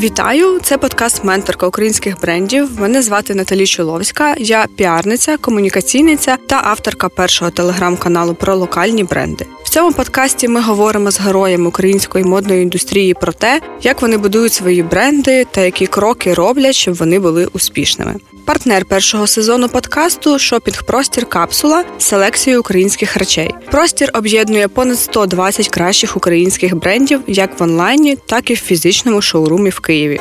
[0.00, 0.60] Вітаю!
[0.62, 2.80] Це подкаст Менторка українських брендів.
[2.80, 4.34] Мене звати Наталі Чоловська.
[4.38, 9.46] Я піарниця, комунікаційниця та авторка першого телеграм-каналу про локальні бренди.
[9.64, 14.52] В цьому подкасті ми говоримо з героями української модної індустрії про те, як вони будують
[14.52, 18.14] свої бренди та які кроки роблять, щоб вони були успішними.
[18.48, 23.54] Партнер першого сезону подкасту шопінг простір капсула з селекцією українських речей.
[23.70, 29.70] Простір об'єднує понад 120 кращих українських брендів як в онлайні, так і в фізичному шоурумі
[29.70, 30.20] в Києві.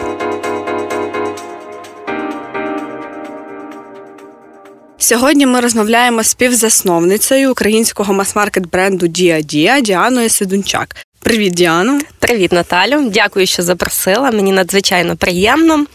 [4.98, 10.96] Сьогодні ми розмовляємо з співзасновницею українського мас-маркет бренду Діа Діа Діаною Сидунчак.
[11.20, 12.00] Привіт, Діано.
[12.20, 13.10] Привіт, Наталю.
[13.14, 14.32] Дякую, що запросила.
[14.32, 15.86] Мені надзвичайно приємно.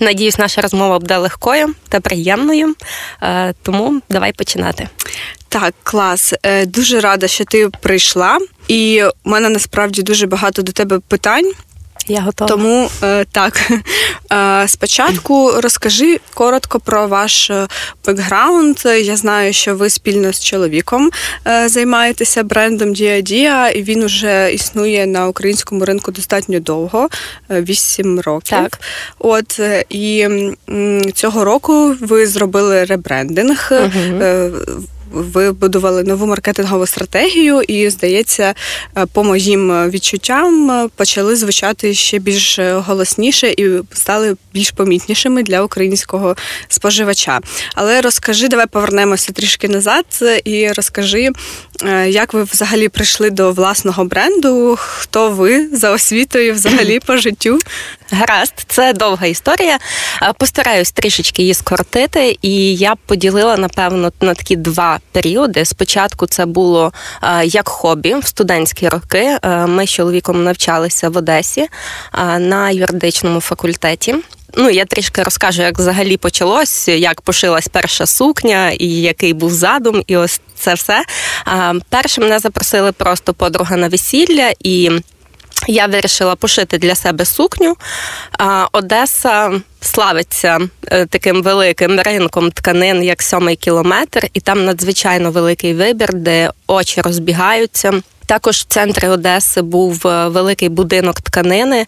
[0.00, 2.74] Надіюсь, наша розмова буде легкою та приємною.
[3.22, 4.88] Е, тому давай починати.
[5.48, 6.34] Так, клас.
[6.42, 11.52] Е, дуже рада, що ти прийшла, і у мене насправді дуже багато до тебе питань.
[12.10, 12.48] Я готова.
[12.48, 13.70] Тому е, так
[14.32, 17.66] е, спочатку розкажи коротко про ваш е,
[18.06, 18.78] бекграунд.
[18.84, 21.10] Я знаю, що ви спільно з чоловіком
[21.66, 27.08] займаєтеся брендом diadia, і він уже існує на українському ринку достатньо довго,
[27.50, 28.58] вісім років.
[28.58, 28.80] Так.
[29.18, 30.28] От і
[31.14, 33.72] цього року ви зробили ребрендинг.
[33.72, 34.24] Угу
[35.12, 38.54] ви будували нову маркетингову стратегію, і здається,
[38.96, 45.62] е, по моїм відчуттям е, почали звучати ще більш голосніше і стали більш помітнішими для
[45.62, 46.36] українського
[46.68, 47.40] споживача.
[47.74, 50.04] Але розкажи, давай повернемося трішки назад
[50.44, 51.32] і розкажи, е,
[52.08, 54.76] як ви взагалі прийшли до власного бренду?
[54.78, 57.58] Хто ви за освітою взагалі по життю?
[58.10, 59.78] Гаразд, це довга історія.
[60.38, 65.64] Постараюсь трішечки її скоротити, і я поділила напевно на такі два періоди.
[65.64, 66.92] Спочатку це було
[67.44, 69.38] як хобі в студентські роки.
[69.66, 71.68] Ми з чоловіком навчалися в Одесі
[72.38, 74.14] на юридичному факультеті.
[74.54, 80.02] Ну, я трішки розкажу, як взагалі почалось, як пошилась перша сукня, і який був задум,
[80.06, 81.04] і ось це все.
[81.88, 84.90] Перше мене запросили просто подруга на весілля і.
[85.68, 87.76] Я вирішила пошити для себе сукню.
[88.72, 96.14] Одеса славиться е, таким великим ринком тканин, як сьомий кілометр, і там надзвичайно великий вибір,
[96.14, 98.02] де очі розбігаються.
[98.30, 101.86] Також в центрі Одеси був е, великий будинок тканини,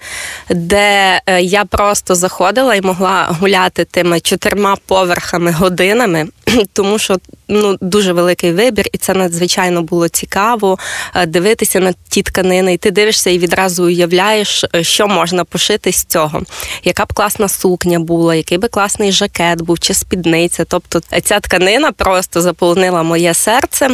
[0.51, 6.29] де е, я просто заходила і могла гуляти тими чотирма поверхами годинами,
[6.73, 7.17] тому що
[7.49, 10.79] ну дуже великий вибір, і це надзвичайно було цікаво
[11.15, 12.75] е, дивитися на ті тканини.
[12.75, 16.43] І ти дивишся і відразу уявляєш, що можна пошити з цього.
[16.85, 20.65] Яка б класна сукня була, який би класний жакет був чи спідниця.
[20.65, 23.91] Тобто ця тканина просто заполонила моє серце.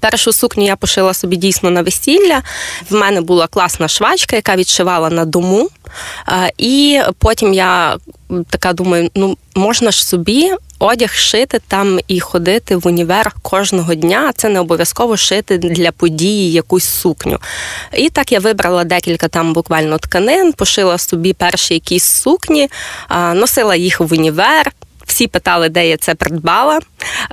[0.00, 2.42] Першу сукню я пошила собі дійсно на весілля.
[2.90, 5.68] В мене була класна швачка, яка відшивала на дому.
[6.58, 7.96] І потім я
[8.50, 14.32] така думаю: ну можна ж собі одяг шити там і ходити в універ кожного дня.
[14.36, 17.38] Це не обов'язково шити для події якусь сукню.
[17.92, 22.68] І так я вибрала декілька там буквально тканин, пошила собі перші якісь сукні,
[23.34, 24.72] носила їх в універ.
[25.06, 26.80] Всі питали, де я це придбала.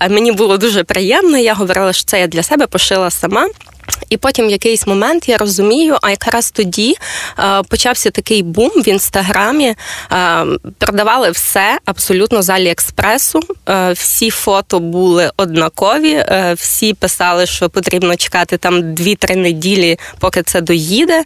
[0.10, 1.38] Мені було дуже приємно.
[1.38, 3.48] Я говорила, що це я для себе пошила сама.
[4.10, 6.96] І потім якийсь момент я розумію, а якраз тоді
[7.40, 9.76] е, почався такий бум в інстаграмі.
[10.12, 10.46] Е,
[10.78, 13.40] продавали все абсолютно з Аліекспресу.
[13.70, 20.44] Е, всі фото були однакові, е, всі писали, що потрібно чекати там 2-3 неділі, поки
[20.44, 21.24] це доїде.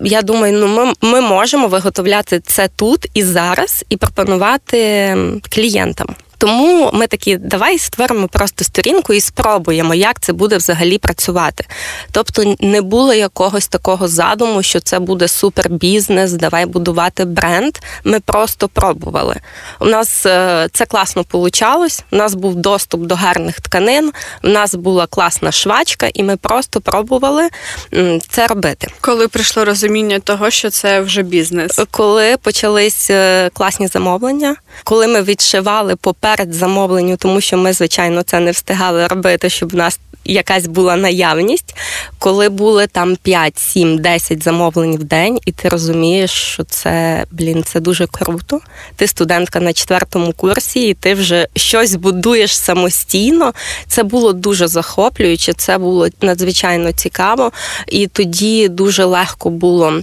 [0.00, 5.16] Я думаю, ну ми, ми можемо виготовляти це тут і зараз, і пропонувати
[5.50, 6.16] клієнтам.
[6.38, 11.64] Тому ми такі, давай створимо просто сторінку і спробуємо, як це буде взагалі працювати.
[12.12, 17.74] Тобто не було якогось такого задуму, що це буде супербізнес, давай будувати бренд.
[18.04, 19.36] Ми просто пробували.
[19.80, 22.04] У нас е, це класно получалось.
[22.10, 24.12] У нас був доступ до гарних тканин,
[24.44, 27.48] у нас була класна швачка, і ми просто пробували
[28.28, 28.88] це робити.
[29.00, 35.22] Коли прийшло розуміння того, що це вже бізнес, коли почались е, класні замовлення, коли ми
[35.22, 40.00] відшивали по перед замовленню, тому що ми, звичайно, це не встигали робити, щоб в нас
[40.24, 41.76] якась була наявність,
[42.18, 47.64] коли були там 5, 7, 10 замовлень в день, і ти розумієш, що це блін,
[47.64, 48.60] це дуже круто.
[48.96, 53.52] Ти студентка на четвертому курсі, і ти вже щось будуєш самостійно.
[53.86, 57.52] Це було дуже захоплююче, це було надзвичайно цікаво,
[57.86, 60.02] і тоді дуже легко було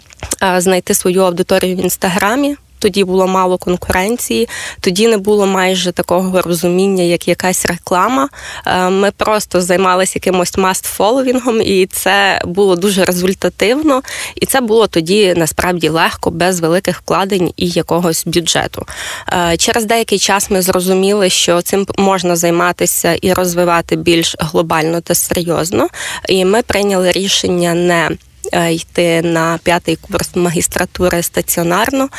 [0.58, 2.56] знайти свою аудиторію в інстаграмі
[2.86, 4.50] тоді було мало конкуренції,
[4.80, 8.30] тоді не було майже такого розуміння, як якась реклама.
[8.68, 14.02] Е, ми просто займалися якимось маст-фоловінгом, і це було дуже результативно.
[14.36, 18.86] І це було тоді насправді легко, без великих вкладень і якогось бюджету.
[19.34, 25.16] Е, через деякий час ми зрозуміли, що цим можна займатися і розвивати більш глобально та
[25.16, 25.88] серйозно.
[26.30, 28.10] І ми прийняли рішення не
[28.72, 32.10] йти на п'ятий курс магістратури стаціонарно,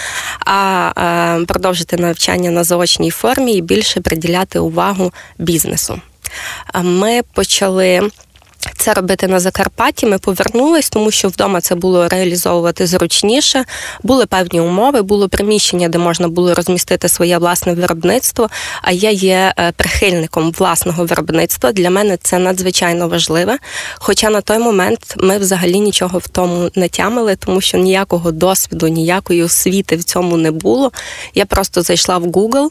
[0.47, 0.93] а
[1.41, 6.01] е, продовжити навчання на заочній формі і більше приділяти увагу бізнесу.
[6.75, 8.11] Е, ми почали
[8.77, 10.07] це робити на Закарпатті.
[10.07, 13.65] Ми повернулись, тому що вдома це було реалізовувати зручніше.
[14.03, 18.49] Були певні умови, було приміщення, де можна було розмістити своє власне виробництво.
[18.83, 21.73] А я є е, прихильником власного виробництва.
[21.73, 23.59] Для мене це надзвичайно важливе.
[23.95, 28.89] Хоча на той момент ми взагалі нічого в тому не тямили, тому що ніякого досвіду,
[28.89, 30.93] ніякої освіти в цьому не було.
[31.35, 32.69] Я просто зайшла в Google,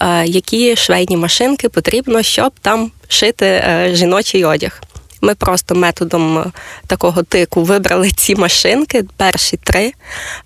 [0.00, 4.80] е, які швейні машинки потрібно, щоб там шити е, жіночий одяг.
[5.20, 6.44] Ми просто методом е,
[6.86, 9.92] такого тику вибрали ці машинки, перші три.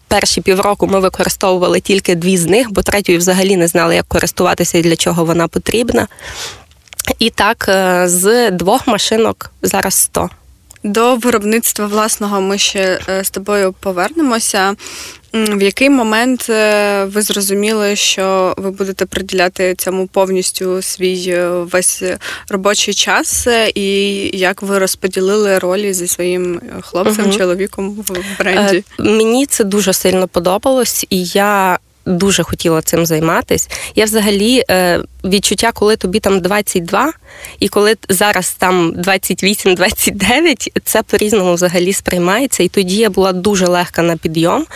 [0.09, 4.79] Перші півроку ми використовували тільки дві з них, бо третьої взагалі не знали, як користуватися
[4.79, 6.09] і для чого вона потрібна.
[7.19, 10.31] І так, е, з двох машинок зараз 100.
[10.85, 14.75] До виробництва власного ми ще е, з тобою повернемося.
[15.33, 22.03] В який момент е, ви зрозуміли, що ви будете приділяти цьому повністю свій е, весь
[22.49, 27.39] робочий час, і як ви розподілили ролі зі своїм хлопцем, угу.
[27.39, 28.85] чоловіком в бренді?
[28.99, 31.79] Мені це дуже сильно подобалось, і я
[32.09, 33.69] дуже хотіла цим займатися.
[33.95, 37.13] Я взагалі е, відчуття, коли тобі там 22,
[37.61, 42.63] і коли зараз там 28-29, це по-різному взагалі сприймається.
[42.63, 44.67] І тоді я була дуже легка на підйом.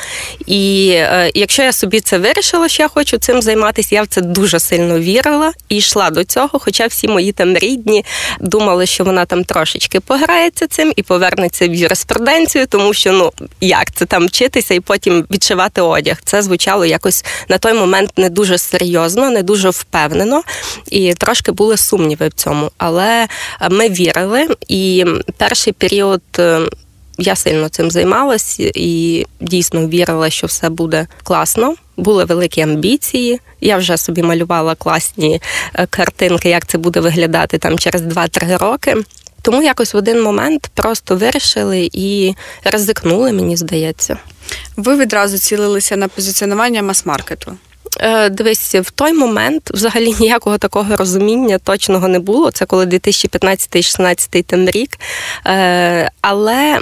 [0.47, 4.21] І е, якщо я собі це вирішила, що я хочу цим займатися, я в це
[4.21, 6.59] дуже сильно вірила і йшла до цього.
[6.59, 8.05] Хоча всі мої там рідні
[8.41, 13.93] думали, що вона там трошечки пограється цим і повернеться в юриспруденцію, тому що ну як
[13.93, 16.21] це там вчитися і потім відшивати одяг.
[16.25, 20.43] Це звучало якось на той момент не дуже серйозно, не дуже впевнено,
[20.91, 22.71] і трошки були сумніви в цьому.
[22.79, 23.29] Але
[23.61, 25.05] е, ми вірили, і
[25.37, 26.23] перший період.
[26.39, 26.61] Е,
[27.19, 31.75] я сильно цим займалась і дійсно вірила, що все буде класно.
[31.97, 33.41] Були великі амбіції.
[33.61, 35.41] Я вже собі малювала класні
[35.75, 38.97] е, картинки, як це буде виглядати там через 2-3 роки.
[39.43, 42.35] Тому якось в один момент просто вирішили і
[42.65, 44.19] ризикнули, мені здається.
[44.77, 47.57] Ви відразу цілилися на позиціонування мас-маркету.
[48.01, 52.51] Е, дивись, в той момент взагалі ніякого такого розуміння точного не було.
[52.51, 54.99] Це коли 2015-2016 ten рік.
[55.47, 56.79] Е, але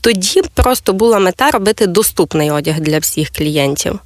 [0.00, 3.98] тоді просто була мета робити доступний одяг для всіх клієнтів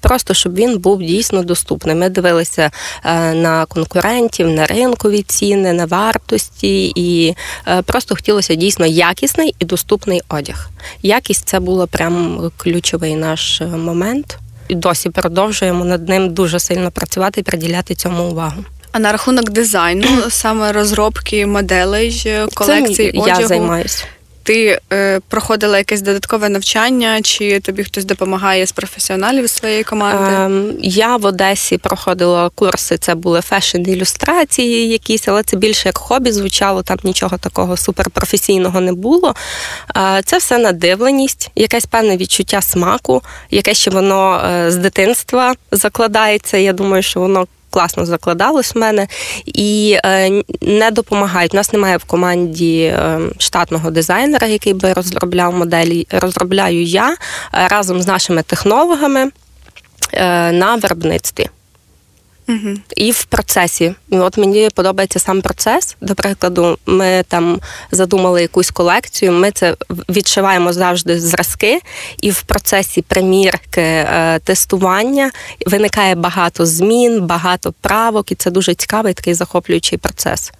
[0.00, 1.94] просто щоб він був дійсно доступний.
[1.94, 2.70] Ми дивилися
[3.04, 7.34] е, на конкурентів, на ринкові ціни, на вартості, і
[7.68, 10.68] е, просто хотілося дійсно якісний і доступний одяг.
[11.02, 14.38] Якість це було прям ключовий наш е, момент.
[14.68, 18.64] І досі продовжуємо над ним дуже сильно працювати і приділяти цьому увагу.
[18.92, 24.04] А на рахунок дизайну, саме розробки моделей колекцій одягу, я займаюся
[24.50, 30.54] ти е, проходила якесь додаткове навчання, чи тобі хтось допомагає з професіоналів своєї команди?
[30.54, 32.98] Е, я в Одесі проходила курси.
[32.98, 36.82] Це були фешн-ілюстрації, якісь, але це більше як хобі звучало.
[36.82, 39.34] Там нічого такого суперпрофесійного не було.
[39.96, 46.56] Е, це все надивленість, якесь певне відчуття смаку, яке ще воно е, з дитинства закладається.
[46.56, 49.06] Я думаю, що воно класно закладалось в мене
[49.44, 51.54] і е, не допомагають.
[51.54, 56.06] У нас немає в команді е, штатного дизайнера, який би розробляв моделі.
[56.10, 57.16] Розробляю я е,
[57.68, 59.30] разом з нашими технологами
[60.52, 61.48] на виробництві.
[62.48, 62.76] Угу.
[62.96, 63.94] І в процесі.
[64.10, 65.96] От мені подобається сам процес.
[66.00, 69.32] До прикладу, ми там задумали якусь колекцію.
[69.32, 69.76] Ми це
[70.08, 71.80] відшиваємо завжди зразки,
[72.20, 75.30] і в процесі примірки е, тестування
[75.66, 80.52] виникає багато змін, багато правок, і це дуже цікавий такий захоплюючий процес.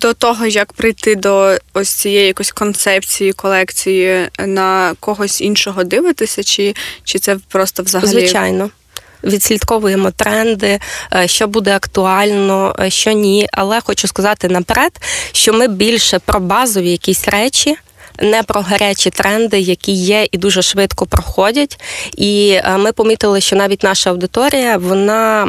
[0.00, 6.74] До того, як прийти до ось цієї якось концепції колекції на когось іншого дивитися, чи
[7.04, 8.70] чи це просто взагалі звичайно
[9.24, 10.80] відслідковуємо тренди,
[11.14, 13.46] е, що буде актуально, е, що ні.
[13.52, 14.92] Але хочу сказати наперед,
[15.32, 17.76] що ми більше про базові якісь речі.
[18.20, 21.80] Не про гарячі тренди, які є і дуже швидко проходять.
[22.16, 25.46] І ми помітили, що навіть наша аудиторія вона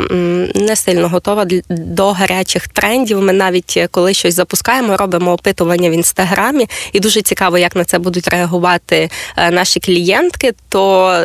[0.55, 3.21] не сильно готова до гарячих трендів.
[3.21, 7.99] Ми навіть коли щось запускаємо, робимо опитування в інстаграмі, і дуже цікаво, як на це
[7.99, 9.09] будуть реагувати
[9.51, 11.15] наші клієнтки, то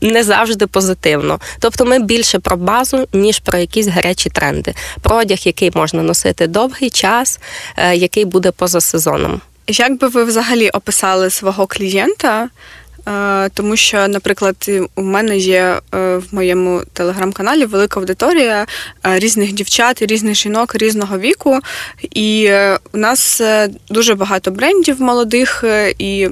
[0.00, 1.40] не завжди позитивно.
[1.58, 4.74] Тобто, ми більше про базу ніж про якісь гарячі тренди.
[5.02, 7.40] Про одяг, який можна носити довгий час,
[7.76, 9.40] е, який буде поза сезоном.
[9.66, 12.48] Як би ви взагалі описали свого клієнта?
[13.08, 18.66] Е, тому що, наприклад, у мене є е, в моєму телеграм-каналі велика аудиторія
[19.02, 21.60] різних дівчат, різних жінок різного віку,
[22.10, 22.50] і
[22.92, 23.42] у нас
[23.88, 25.64] дуже багато брендів молодих
[25.98, 26.28] і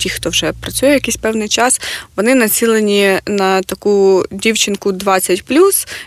[0.00, 1.80] ті, хто вже працює якийсь певний час,
[2.16, 5.44] вони націлені на таку дівчинку 20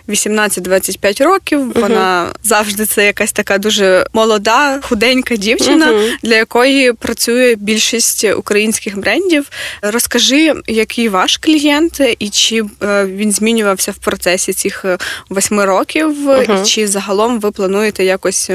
[0.07, 1.73] 18-25 років.
[1.75, 8.23] Вона uh завжди це якась така дуже молода, худенька дівчина, uh для якої працює більшість
[8.23, 9.49] українських брендів.
[9.81, 14.85] Розкажи, який ваш клієнт, і чи е, він змінювався в процесі цих
[15.29, 18.51] восьми років, uh і чи загалом ви плануєте якось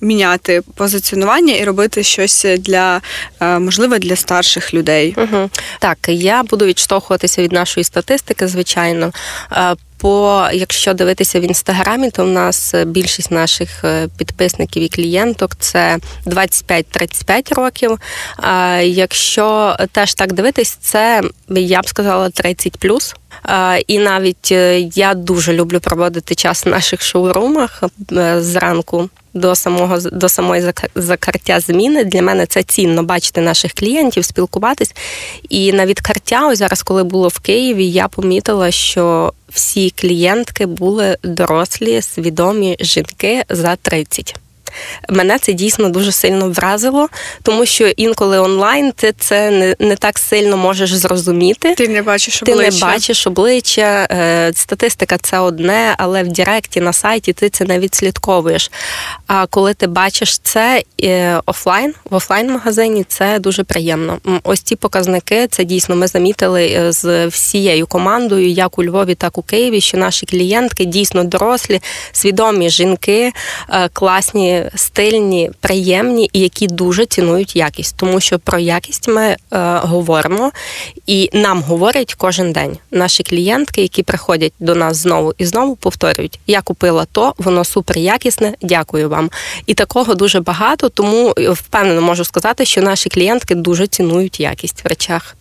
[0.00, 3.00] міняти позиціонування і робити щось для
[3.40, 5.14] е, можливо для старших людей.
[5.18, 5.50] Угу.
[5.78, 9.12] Так, я буду відштовхуватися від нашої статистики, звичайно.
[10.00, 15.98] Бо якщо дивитися в інстаграмі, то в нас більшість наших е, підписників і клієнток це
[16.26, 17.98] 25-35 років.
[18.36, 23.14] А якщо теж так дивитись, це я б сказала 30+.
[23.86, 27.82] І навіть е, я дуже люблю проводити час в наших шоурумах
[28.12, 32.04] е, зранку до самого до самої закриття зміни.
[32.04, 34.94] Для мене це цінно бачити наших клієнтів, спілкуватись.
[35.48, 41.16] І на відкриття, ось зараз, коли було в Києві, я помітила, що всі клієнтки були
[41.22, 44.36] дорослі, свідомі жінки за 30
[45.08, 47.08] мене це дійсно дуже сильно вразило,
[47.42, 51.74] тому що інколи онлайн ти це не не так сильно можеш зрозуміти.
[51.74, 52.70] Ти не бачиш обличчя.
[52.70, 54.08] Ти не бачиш обличчя.
[54.10, 58.70] Е, статистика це одне, але в Директі на сайті ти це не відслідковуєш.
[59.26, 64.18] А коли ти бачиш це е, офлайн, в офлайн-магазині це дуже приємно.
[64.42, 69.38] Ось ці показники це дійсно ми замітили е, з всією командою, як у Львові, так
[69.38, 73.32] у Києві, що наші клієнтки дійсно дорослі, свідомі жінки,
[73.92, 79.36] класні стильні, приємні і які дуже цінують якість, тому що про якість ми е,
[79.82, 80.50] говоримо
[81.06, 82.78] і нам говорять кожен день.
[82.90, 87.98] Наші клієнтки, які приходять до нас знову і знову, повторюють: я купила то, воно супер
[87.98, 88.54] якісне.
[88.62, 89.30] Дякую вам.
[89.66, 94.84] І такого дуже багато, тому е, впевнено можу сказати, що наші клієнтки дуже цінують якість
[94.84, 95.36] в речах.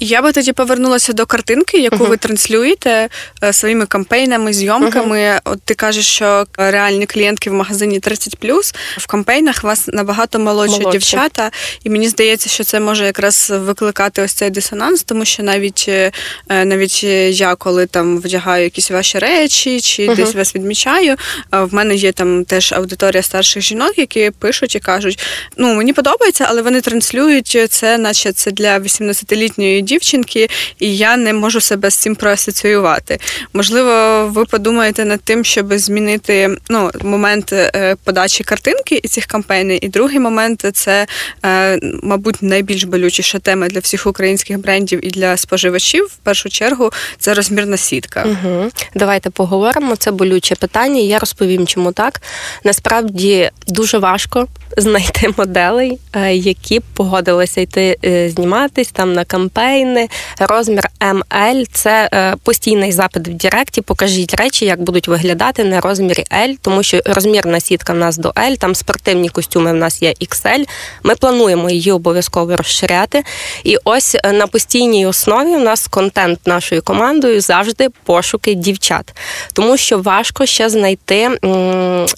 [0.00, 2.08] Я би тоді повернулася до картинки, яку uh-huh.
[2.08, 3.08] ви транслюєте
[3.44, 5.16] е, своїми кампейнами, зйомками.
[5.16, 5.40] Uh-huh.
[5.44, 10.98] От ти кажеш, що реальні клієнтки в магазині 30+, в кампейнах вас набагато молодші, молодші
[10.98, 11.50] дівчата,
[11.84, 16.12] і мені здається, що це може якраз викликати ось цей дисонанс, тому що навіть е,
[16.48, 20.16] навіть я, коли там вдягаю якісь ваші речі, чи uh-huh.
[20.16, 21.16] десь вас відмічаю,
[21.52, 25.18] в мене є там теж аудиторія старших жінок, які пишуть і кажуть:
[25.56, 31.32] ну мені подобається, але вони транслюють це, наче це для 18-літньої дівчинки, і я не
[31.32, 33.18] можу себе з цим проасоціювати.
[33.52, 39.84] Можливо, ви подумаєте над тим, щоб змінити ну, момент е, подачі картинки і цих кампейнів.
[39.84, 41.06] І другий момент це,
[41.44, 46.04] е, мабуть, найбільш болючіша тема для всіх українських брендів і для споживачів.
[46.04, 48.26] В першу чергу це розмірна сітка.
[48.26, 48.70] Угу.
[48.94, 49.96] Давайте поговоримо.
[49.96, 51.00] Це болюче питання.
[51.00, 52.20] Я розповім, чому так.
[52.64, 57.96] Насправді дуже важко знайти моделей, е, які б погодилися йти
[58.34, 60.08] зніматись там на кампейн дизайни.
[60.38, 63.80] Розмір ML– це е, постійний запит в Директі.
[63.82, 68.28] Покажіть речі, як будуть виглядати на розмірі L, тому що розмірна сітка в нас до
[68.28, 70.64] L, там спортивні костюми в нас є XL.
[71.02, 73.22] Ми плануємо її обов'язково розширяти.
[73.64, 79.14] І ось е, на постійній основі у нас контент нашою командою завжди пошуки дівчат,
[79.52, 81.30] тому що важко ще знайти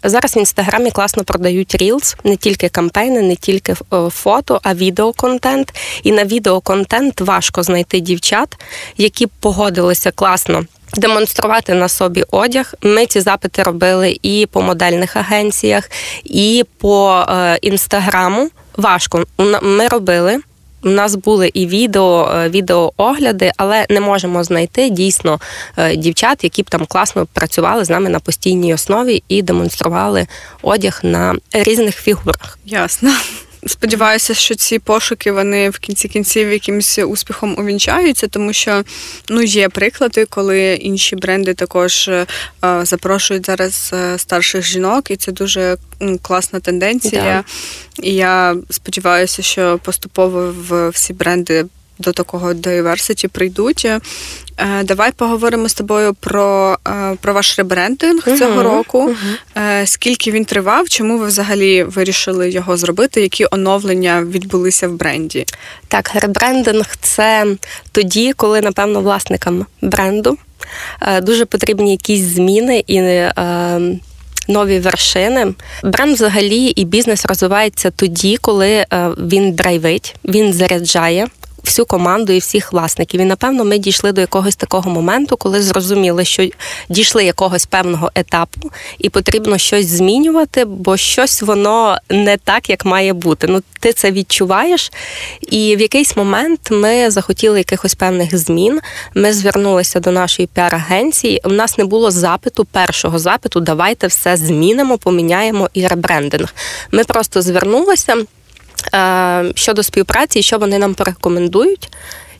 [0.04, 0.36] зараз.
[0.36, 3.76] В інстаграмі класно продають Reels, не тільки кампейни, не тільки е,
[4.10, 5.74] фото, а відеоконтент.
[6.02, 8.56] І на відеоконтент важко важко знайти дівчат,
[8.96, 10.64] які б погодилися класно.
[10.96, 12.74] Демонструвати на собі одяг.
[12.82, 15.90] Ми ці запити робили і по модельних агенціях,
[16.24, 18.50] і по е, інстаграму.
[18.76, 19.24] Важко
[19.62, 20.38] ми робили.
[20.84, 25.40] У нас були і відео, е, відеоогляди, але не можемо знайти дійсно
[25.76, 30.26] е, дівчат, які б там класно працювали з нами на постійній основі і демонстрували
[30.62, 32.58] одяг на різних фігурах.
[32.64, 33.10] Ясно.
[33.66, 38.84] Сподіваюся, що ці пошуки вони в кінці кінців якимось успіхом увінчаються, тому що
[39.28, 42.26] ну є приклади, коли інші бренди також е,
[42.82, 45.76] запрошують зараз е, старших жінок, і це дуже
[46.22, 47.22] класна тенденція.
[47.22, 47.44] Да.
[48.02, 51.66] І я сподіваюся, що поступово в всі бренди
[52.00, 53.84] до такого diversity прийдуть.
[53.84, 59.14] Е, давай поговоримо з тобою про е, про ваш ребрендинг uh-huh, цього року.
[59.56, 59.86] Uh-huh.
[59.86, 60.88] Скільки він тривав?
[60.88, 63.20] Чому ви взагалі вирішили його зробити?
[63.20, 65.46] Які оновлення відбулися в бренді?
[65.88, 67.46] Так, ребрендинг це
[67.92, 70.38] тоді, коли, напевно, власникам бренду
[71.22, 73.00] дуже потрібні якісь зміни і.
[74.48, 75.54] Нові вершини
[75.84, 78.86] бренд взагалі і бізнес розвивається тоді, коли
[79.18, 81.28] він драйвить, він заряджає
[81.64, 83.20] всю команду і всіх власників.
[83.20, 86.48] І напевно ми дійшли до якогось такого моменту, коли зрозуміли, що
[86.88, 93.12] дійшли якогось певного етапу, і потрібно щось змінювати, бо щось воно не так, як має
[93.12, 93.46] бути.
[93.46, 94.92] Ну ти це відчуваєш.
[95.40, 98.80] І в якийсь момент ми захотіли якихось певних змін.
[99.14, 101.40] Ми звернулися до нашої піар-агенції.
[101.44, 103.60] У нас не було запиту, першого запиту.
[103.60, 106.54] Давайте все змінимо, поміняємо і ребрендинг.
[106.92, 108.16] Ми просто звернулися.
[108.94, 111.90] Е, щодо співпраці, що вони нам порекомендують.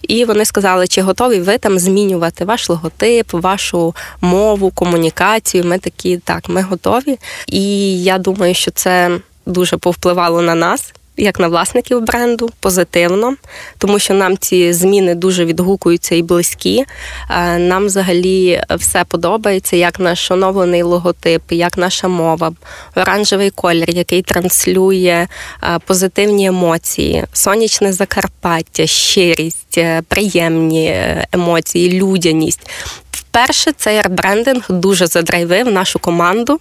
[0.03, 5.65] І вони сказали, чи готові ви там змінювати ваш логотип, вашу мову, комунікацію.
[5.65, 7.19] Ми такі, так, ми готові.
[7.47, 13.35] І я думаю, що це дуже повпливало на нас як на власників бренду, позитивно,
[13.79, 16.85] тому що нам ці зміни дуже відгукуються і близькі.
[17.31, 22.53] Е, нам взагалі все подобається, як наш оновлений логотип, як наша мова,
[22.95, 25.27] оранжевий колір, який транслює
[25.63, 30.97] е, позитивні емоції, сонячне Закарпаття, щирість, е, приємні
[31.33, 32.71] емоції, людяність.
[33.11, 36.61] Вперше цей ребрендинг дуже задрайвив нашу команду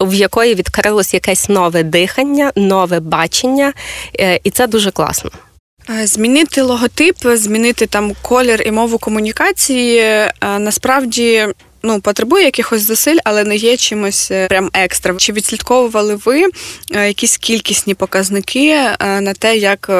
[0.00, 3.72] в якої відкрилось якесь нове дихання, нове бачення,
[4.20, 5.30] е, і це дуже класно.
[5.90, 11.46] Е, змінити логотип, змінити там колір і мову комунікації е, насправді
[11.82, 15.14] ну потребує якихось зусиль, але не є чимось прям екстра.
[15.16, 16.44] Чи відслідковували ви
[16.90, 19.90] якісь кількісні показники на те, як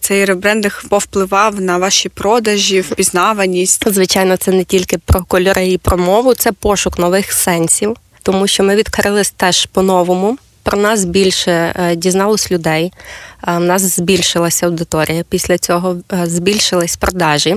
[0.00, 3.92] цей ребрендинг повпливав на ваші продажі, впізнаваність?
[3.92, 8.62] Звичайно, це не тільки про кольори і про мову, це пошук нових сенсів тому що
[8.64, 10.38] ми відкрились теж по-новому.
[10.62, 12.92] Про нас більше е, дізналось людей.
[13.46, 15.24] У нас збільшилася аудиторія.
[15.28, 17.56] Після цього е, збільшились продажі,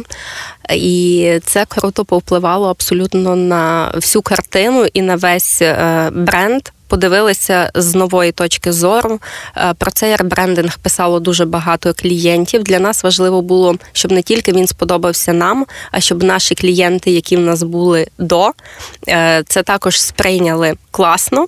[0.73, 6.61] і це круто повпливало абсолютно на всю картину і на весь е, бренд
[6.93, 9.19] подивилися з нової точки зору.
[9.57, 12.63] Е, про цей ребрендинг писало дуже багато клієнтів.
[12.63, 17.37] Для нас важливо було, щоб не тільки він сподобався нам, а щоб наші клієнти, які
[17.37, 18.51] в нас були до,
[19.07, 21.45] е, це також сприйняли класно.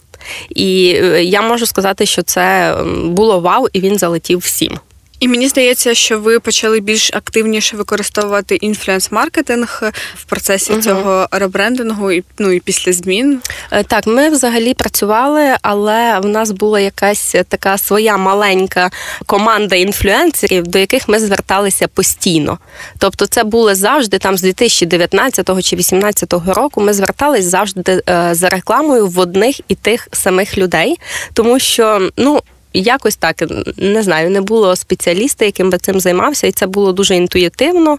[0.49, 4.79] І е, я можу сказати, що це було вау, і він залетів всім.
[5.19, 10.81] І мені здається, що ви почали більш активніше використовувати інфлюенс-маркетинг в процесі угу.
[10.81, 13.41] цього ребрендингу і ну і після змін.
[13.71, 18.91] Е, так, ми взагалі працювали, але в нас була якась така своя маленька
[19.25, 22.57] команда інфлюенсерів, до яких ми зверталися постійно.
[22.97, 26.81] Тобто, це було завжди там з 2019 чи 2018 року.
[26.81, 30.95] Ми звертались завжди е, за рекламою в одних і тих самих людей,
[31.33, 32.41] тому що ну
[32.79, 33.43] якось так
[33.77, 37.97] не знаю, не було спеціаліста, яким би цим займався, і це було дуже інтуїтивно е,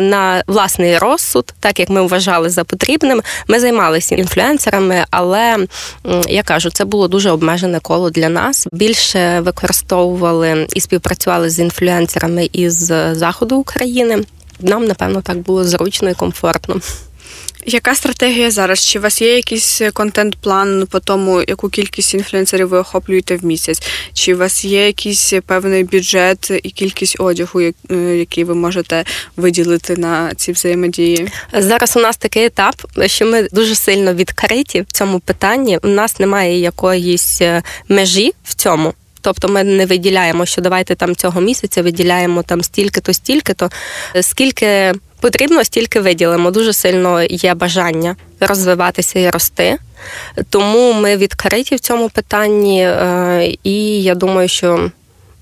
[0.00, 3.22] на власний розсуд, так як ми вважали за потрібним.
[3.48, 5.66] Ми займалися інфлюенсерами, але
[6.28, 8.66] я кажу, це було дуже обмежене коло для нас.
[8.72, 14.24] Більше використовували і співпрацювали з інфлюенсерами із заходу України.
[14.60, 16.80] Нам напевно так було зручно і комфортно.
[17.66, 18.86] Яка стратегія зараз?
[18.86, 23.82] Чи у вас є якийсь контент-план по тому, яку кількість інфлюенсерів ви охоплюєте в місяць?
[24.12, 29.04] Чи у вас є якийсь певний бюджет і кількість одягу, е, який ви можете
[29.36, 31.28] виділити на ці взаємодії?
[31.52, 32.74] Зараз у нас такий етап,
[33.06, 35.78] що ми дуже сильно відкриті в цьому питанні.
[35.82, 38.94] У нас немає якоїсь е, межі в цьому.
[39.20, 43.70] Тобто ми не виділяємо, що давайте там цього місяця виділяємо там стільки-то, стільки-то,
[44.20, 46.50] скільки потрібно, стільки виділимо.
[46.50, 49.76] Дуже сильно є бажання розвиватися і рости.
[50.50, 54.90] Тому ми відкриті в цьому питанні, е, і я думаю, що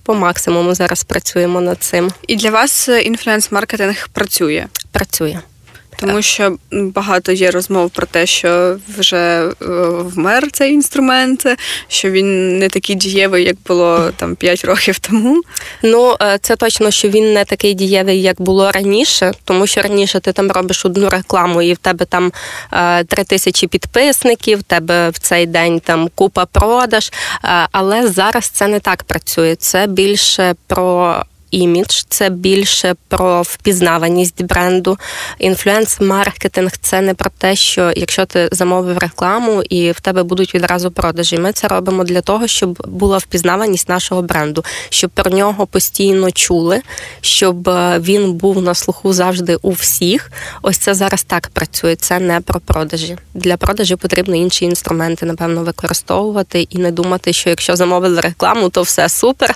[0.02, 2.10] по максимуму зараз працюємо над цим.
[2.26, 4.66] І для вас інфлюенс-маркетинг працює?
[4.92, 5.38] Працює.
[6.00, 9.52] Тому що багато є розмов про те, що вже е,
[9.98, 11.46] вмер цей інструмент,
[11.88, 15.42] що він не такий дієвий, як було там 5 років тому.
[15.82, 20.20] Ну е, це точно, що він не такий дієвий, як було раніше, тому що раніше
[20.20, 22.32] ти там робиш одну рекламу, і в тебе там
[22.72, 27.12] е, три тисячі підписників, в тебе в цей день там купа продаж.
[27.72, 29.56] Але зараз це не так працює.
[29.56, 31.16] Це більше про
[31.50, 34.98] імідж, це більше про впізнаваність бренду.
[35.40, 40.90] Інфлюенс-маркетинг це не про те, що якщо ти замовив рекламу і в тебе будуть відразу
[40.90, 41.38] продажі.
[41.38, 46.82] Ми це робимо для того, щоб була впізнаваність нашого бренду, щоб про нього постійно чули,
[47.20, 50.30] щоб е, він був на слуху завжди у всіх.
[50.62, 51.96] Ось це зараз так працює.
[51.96, 53.16] Це не про продажі.
[53.34, 58.82] Для продажі потрібно інші інструменти, напевно, використовувати і не думати, що якщо замовили рекламу, то
[58.82, 59.54] все супер.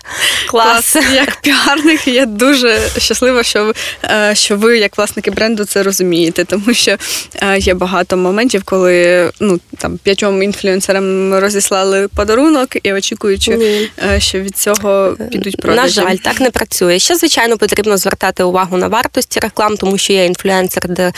[0.49, 2.09] Клас, Клас як піар них.
[2.09, 3.73] Я дуже щаслива, що
[4.05, 6.97] е, що ви, як власники бренду, це розумієте, тому що
[7.43, 13.91] е, є багато моментів, коли ну там п'ятьом інфлюенсерам розіслали подарунок і очікуючи, Ні.
[14.13, 16.01] Е, що від цього підуть продажі.
[16.01, 16.99] На жаль, так не працює.
[16.99, 21.13] Ще звичайно потрібно звертати увагу на вартості реклам, тому що є інфлюенсер, де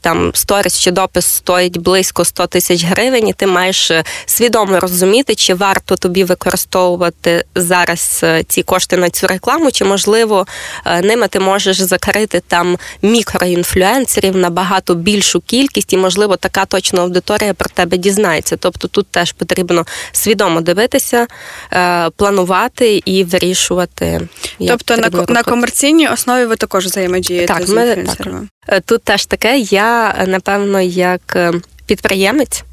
[0.00, 3.92] там сторіс чи допис стоїть близько 100 тисяч гривень, і ти маєш
[4.26, 10.46] свідомо розуміти, чи варто тобі використовувати зараз ці кошти на цю рекламу, чи може можливо,
[10.86, 17.02] е, ними ти можеш закрити там мікроінфлюенсерів на багато більшу кількість, і, можливо, така точна
[17.02, 18.56] аудиторія про тебе дізнається.
[18.56, 21.26] Тобто тут теж потрібно свідомо дивитися,
[21.72, 24.28] е, планувати і вирішувати.
[24.68, 28.48] Тобто на на комерційній основі ви також взаємодієте так, з інфлюенсерами?
[28.66, 28.76] Так.
[28.76, 29.58] Е, тут теж таке.
[29.58, 31.52] Я напевно як
[31.86, 32.64] підприємець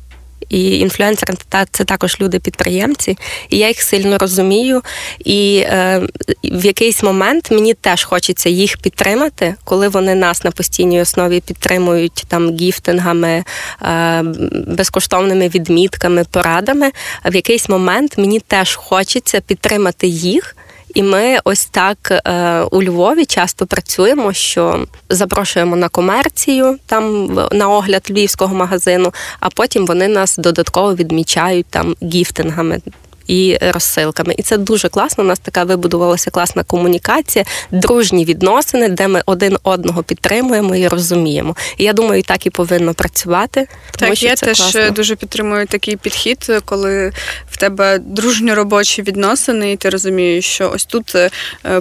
[0.52, 1.34] і інфлюенсери
[1.72, 3.18] це також люди-підприємці,
[3.50, 4.82] і я їх сильно розумію.
[5.26, 6.02] І е,
[6.44, 12.26] в якийсь момент мені теж хочеться їх підтримати, коли вони нас на постійній основі підтримують
[12.28, 13.44] там гіфтингами,
[13.82, 14.24] е,
[14.68, 16.92] безкоштовними відмітками, порадами.
[17.26, 20.56] В якийсь момент мені теж хочеться підтримати їх.
[20.94, 27.70] І ми ось так е, у Львові часто працюємо, що запрошуємо на комерцію там на
[27.70, 32.82] огляд львівського магазину, а потім вони нас додатково відмічають там гіфтингами
[33.32, 34.36] і розсилками.
[34.38, 35.24] І це дуже класно.
[35.24, 41.56] У нас така вибудувалася класна комунікація, дружні відносини, де ми один одного підтримуємо і розуміємо.
[41.78, 43.68] І я думаю, так і повинно працювати.
[43.98, 44.90] Тому так, що я це теж класно.
[44.90, 47.12] дуже підтримую такий підхід, коли
[47.52, 51.30] в тебе дружні робочі відносини, і ти розумієш, що ось тут е,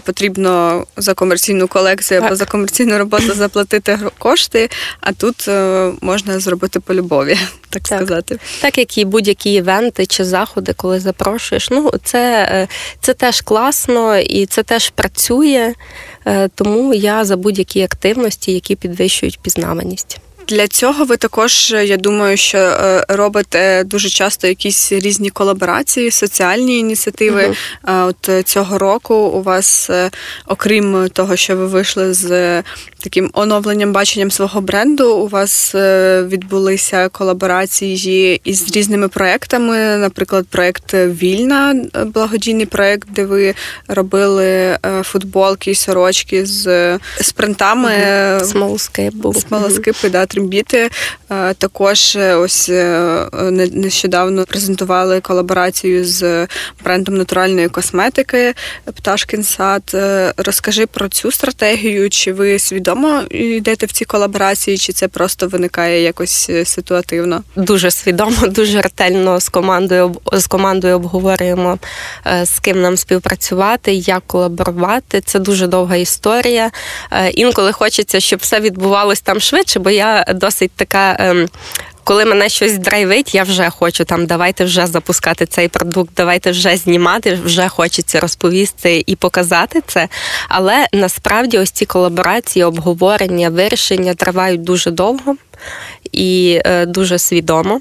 [0.04, 2.26] потрібно за комерційну колекцію так.
[2.26, 7.38] або за комерційну роботу заплатити кошти, а тут е, можна зробити по любові,
[7.70, 8.38] так, так сказати.
[8.60, 11.70] Так як і будь-які івенти чи заходи, коли запрошують запрошуєш.
[11.70, 12.68] Ну, це, е,
[13.00, 15.74] це теж класно і це теж працює,
[16.26, 20.20] е, тому я за будь-які активності, які підвищують пізнаваність.
[20.48, 26.78] Для цього ви також, я думаю, що е, робите дуже часто якісь різні колаборації, соціальні
[26.78, 27.54] ініціативи.
[27.84, 28.08] Uh-huh.
[28.08, 29.90] От цього року у вас,
[30.46, 32.62] окрім того, що ви вийшли з
[33.02, 35.74] таким оновленням баченням свого бренду, у вас
[36.24, 39.96] відбулися колаборації із різними проектами.
[39.96, 43.54] Наприклад, проект Вільна, благодійний проект, де ви
[43.88, 47.90] робили футболки і сорочки з спринтами.
[47.90, 48.44] Uh-huh.
[49.32, 50.90] Смолоскипи, да, трембіти.
[51.30, 53.26] Е, також е, ось е,
[53.72, 56.46] нещодавно презентували колаборацію з
[56.84, 59.96] брендом натуральної косметики Пташкін сад.
[60.36, 62.89] Розкажи про цю стратегію, чи ви свідомо
[63.30, 67.42] йдете в ці колаборації, чи це просто виникає якось ситуативно?
[67.56, 71.78] Дуже свідомо, дуже ретельно з командою з командою обговорюємо,
[72.42, 75.20] з ким нам співпрацювати, як колаборувати.
[75.20, 76.70] Це дуже довга історія.
[77.34, 81.34] Інколи хочеться, щоб все відбувалось там швидше, бо я досить така.
[82.04, 86.76] Коли мене щось драйвить, я вже хочу там, давайте вже запускати цей продукт, давайте вже
[86.76, 90.08] знімати, вже хочеться розповісти і показати це.
[90.48, 95.36] Але насправді ось ці колаборації, обговорення, вирішення тривають дуже довго
[96.12, 97.80] і е, дуже свідомо.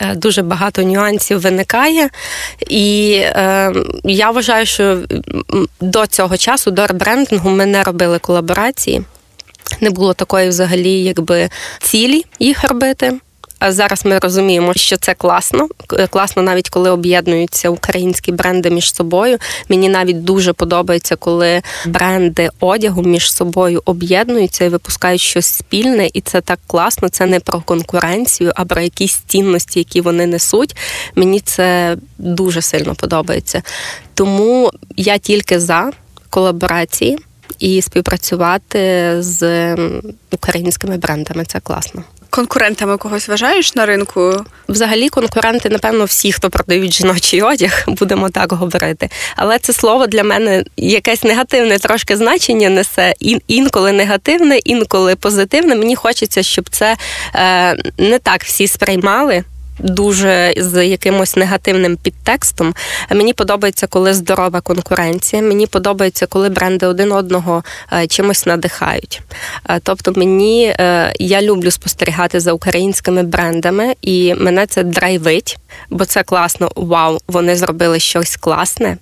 [0.00, 2.10] Е, дуже багато нюансів виникає,
[2.68, 3.72] і е,
[4.04, 4.98] я вважаю, що
[5.80, 9.02] до цього часу, до ребрендингу, ми не робили колаборації.
[9.80, 13.18] Не було такої взагалі, якби цілі їх робити.
[13.58, 15.68] А зараз ми розуміємо, що це класно.
[16.10, 19.38] Класно, навіть коли об'єднуються українські бренди між собою.
[19.68, 26.20] Мені навіть дуже подобається, коли бренди одягу між собою об'єднуються і випускають щось спільне, і
[26.20, 27.08] це так класно.
[27.08, 30.76] Це не про конкуренцію, а про якісь цінності, які вони несуть.
[31.14, 33.62] Мені це дуже сильно подобається.
[34.14, 35.90] Тому я тільки за
[36.30, 37.18] колаборації.
[37.58, 39.76] І співпрацювати з
[40.30, 41.44] українськими брендами.
[41.44, 42.04] Це класно.
[42.30, 44.44] Конкурентами когось вважаєш на ринку?
[44.68, 49.08] Взагалі, конкуренти, напевно, всі, хто продають жіночий одяг, будемо так говорити.
[49.36, 53.14] Але це слово для мене якесь негативне трошки значення несе.
[53.48, 55.74] інколи негативне, інколи позитивне.
[55.74, 56.96] Мені хочеться, щоб це
[57.34, 59.44] е, не так всі сприймали
[59.78, 62.74] дуже з якимось негативним підтекстом.
[63.10, 65.42] Мені подобається, коли здорова конкуренція.
[65.42, 69.22] Мені подобається, коли бренди один одного е, чимось надихають.
[69.68, 75.58] Е, тобто, мені е, я люблю спостерігати за українськими брендами, і мене це драйвить,
[75.90, 76.70] бо це класно.
[76.76, 78.96] Вау, вони зробили щось класне.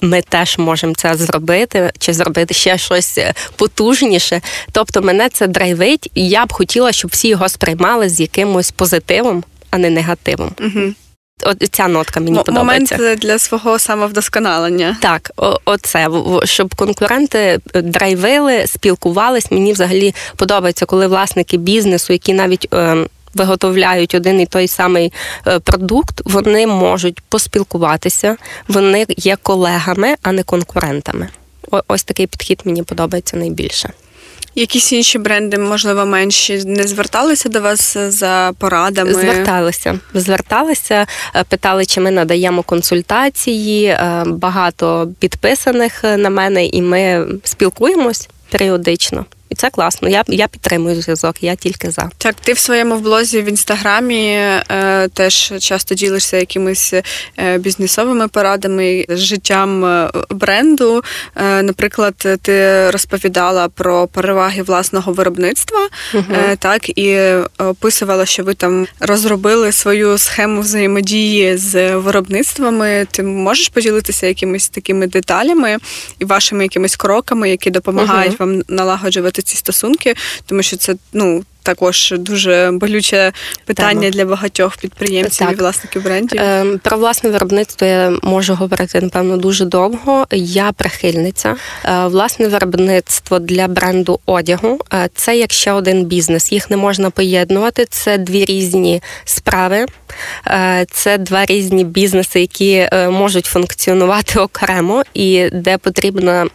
[0.00, 3.18] Ми теж можемо це зробити, чи зробити ще щось
[3.56, 4.40] потужніше.
[4.72, 9.44] Тобто, мене це драйвить, і я б хотіла, щоб всі його сприймали з якимось позитивом,
[9.70, 10.50] а не негативом.
[10.60, 10.94] Угу.
[11.42, 12.96] От ця нотка мені М- подобається.
[12.96, 14.96] Момент для свого самовдосконалення.
[15.00, 15.30] Так,
[15.64, 16.08] оце
[16.44, 19.50] щоб конкуренти драйвили, спілкувались.
[19.50, 25.12] Мені взагалі подобається, коли власники бізнесу, які навіть е, виготовляють один і той самий
[25.46, 28.36] е, продукт, вони можуть поспілкуватися,
[28.68, 31.28] вони є колегами, а не конкурентами.
[31.88, 33.90] Ось такий підхід мені подобається найбільше.
[34.54, 39.12] Якісь інші бренди, можливо, менші, не зверталися до вас за порадами?
[39.12, 43.84] Зверталися, зверталися, е, питали, чи ми надаємо консультації.
[43.84, 49.24] Е, багато підписаних на мене, і ми спілкуємось періодично.
[49.50, 50.08] І це класно.
[50.08, 52.10] Я я підтримую зв'язок, я тільки за.
[52.18, 56.94] Так, ти в своєму блозі в інстаграмі е, теж часто ділишся якимись
[57.38, 61.04] е, бізнесовими порадами, життям е, бренду.
[61.36, 66.24] Е, наприклад, ти розповідала про переваги власного виробництва, угу.
[66.58, 67.18] так і
[67.58, 73.06] описувала, що ви там розробили свою схему взаємодії з виробництвами.
[73.10, 75.76] Ти можеш поділитися якимись такими деталями
[76.18, 78.50] і вашими якимись кроками, які допомагають угу.
[78.50, 80.14] вам налагоджувати ці стосунки,
[80.46, 81.44] тому що це ну.
[81.62, 83.32] Також дуже болюче
[83.64, 84.12] питання Тема.
[84.12, 85.56] для багатьох підприємців так.
[85.56, 86.40] і власників брендів.
[86.40, 90.26] Е, про власне виробництво я можу говорити напевно дуже довго.
[90.32, 91.56] Я прихильниця.
[91.84, 96.52] Е, власне виробництво для бренду одягу е, це як ще один бізнес.
[96.52, 97.84] Їх не можна поєднувати.
[97.84, 99.86] Це дві різні справи,
[100.90, 106.46] це два різні бізнеси, які можуть функціонувати окремо і де потрібна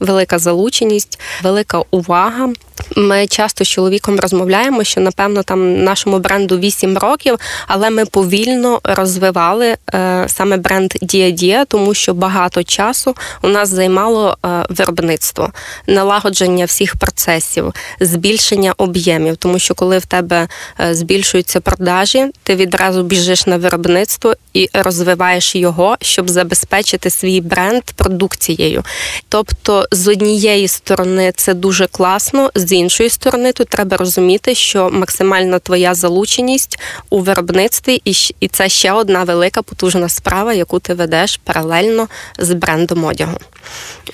[0.00, 2.52] велика залученість, велика увага.
[2.96, 8.80] Ми часто з чоловіком розмовляємо, що напевно там нашому бренду 8 років, але ми повільно
[8.84, 15.50] розвивали е, саме бренд diadia, тому що багато часу у нас займало е, виробництво,
[15.86, 19.36] налагодження всіх процесів, збільшення об'ємів.
[19.36, 20.48] Тому що коли в тебе
[20.80, 27.82] е, збільшуються продажі, ти відразу біжиш на виробництво і розвиваєш його, щоб забезпечити свій бренд
[27.82, 28.84] продукцією.
[29.28, 32.50] Тобто, з однієї сторони це дуже класно.
[32.54, 36.78] з з іншої сторони, тут треба розуміти, що максимальна твоя залученість
[37.10, 38.02] у виробництві,
[38.40, 43.38] і це ще одна велика потужна справа, яку ти ведеш паралельно з брендом одягу.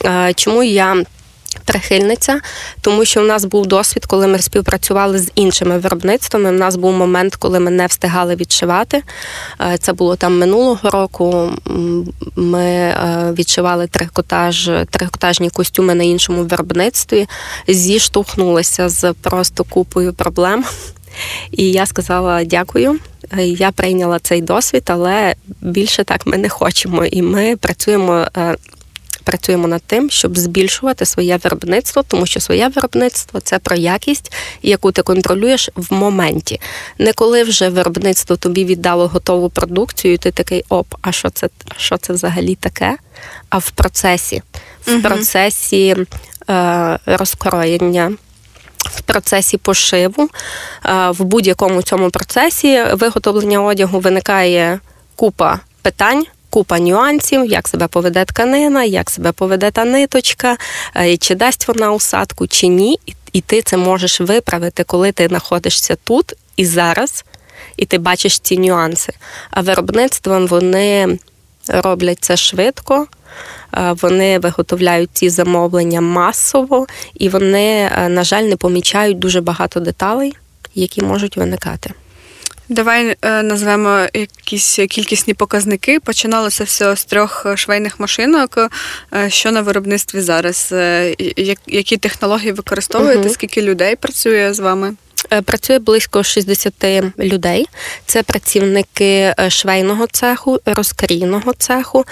[0.05, 1.05] Е, чому я
[1.66, 2.40] прихильниця,
[2.81, 6.48] тому що в нас був досвід, коли ми співпрацювали з іншими виробництвами.
[6.48, 9.02] У нас був момент, коли ми не встигали відшивати.
[9.61, 11.50] Е, це було там минулого року.
[12.37, 17.26] Ми е, відшивали трикотаж, трикотажні костюми на іншому виробництві,
[17.68, 20.64] зіштовхнулися з просто купою проблем.
[21.50, 22.98] І я сказала дякую.
[23.38, 27.05] Е, я прийняла цей досвід, але більше так ми не хочемо.
[27.05, 28.26] І ми працюємо
[29.26, 34.92] працюємо над тим, щоб збільшувати своє виробництво, тому що своє виробництво це про якість, яку
[34.92, 36.60] ти контролюєш в моменті.
[36.98, 41.48] Не коли вже виробництво тобі віддало готову продукцію, і ти такий оп, а що це
[41.76, 42.96] що це взагалі таке?
[43.48, 44.42] А в процесі,
[44.86, 45.02] в угу.
[45.02, 45.96] процесі
[46.50, 48.12] е, розкроєння.
[48.76, 50.28] В процесі пошиву,
[50.84, 54.80] е, в будь-якому цьому процесі виготовлення одягу виникає
[55.16, 60.56] купа питань, купа нюансів, як себе поведе тканина, як себе поведе та ниточка,
[60.96, 62.98] е, чи дасть вона усадку, чи ні.
[63.32, 67.24] І ти це можеш виправити, коли ти знаходишся тут і зараз,
[67.76, 69.12] і ти бачиш ці нюанси.
[69.50, 71.18] А виробництвом вони
[71.68, 73.06] роблять це швидко.
[73.74, 79.80] Е, вони виготовляють ці замовлення масово, і вони, е, на жаль, не помічають дуже багато
[79.80, 80.37] деталей,
[80.74, 81.90] які можуть виникати.
[82.68, 86.00] Давай е, назвемо якісь кількісні показники.
[86.00, 88.59] Починалося все з трьох швейних машинок.
[89.14, 90.68] Е, що на виробництві зараз?
[90.72, 91.14] Е,
[91.66, 93.20] які технології використовуєте?
[93.20, 93.29] Угу.
[93.29, 94.94] Скільки людей працює з вами?
[95.44, 96.74] Працює близько 60
[97.18, 97.66] людей.
[98.07, 102.05] Це працівники швейного цеху, розкрійного цеху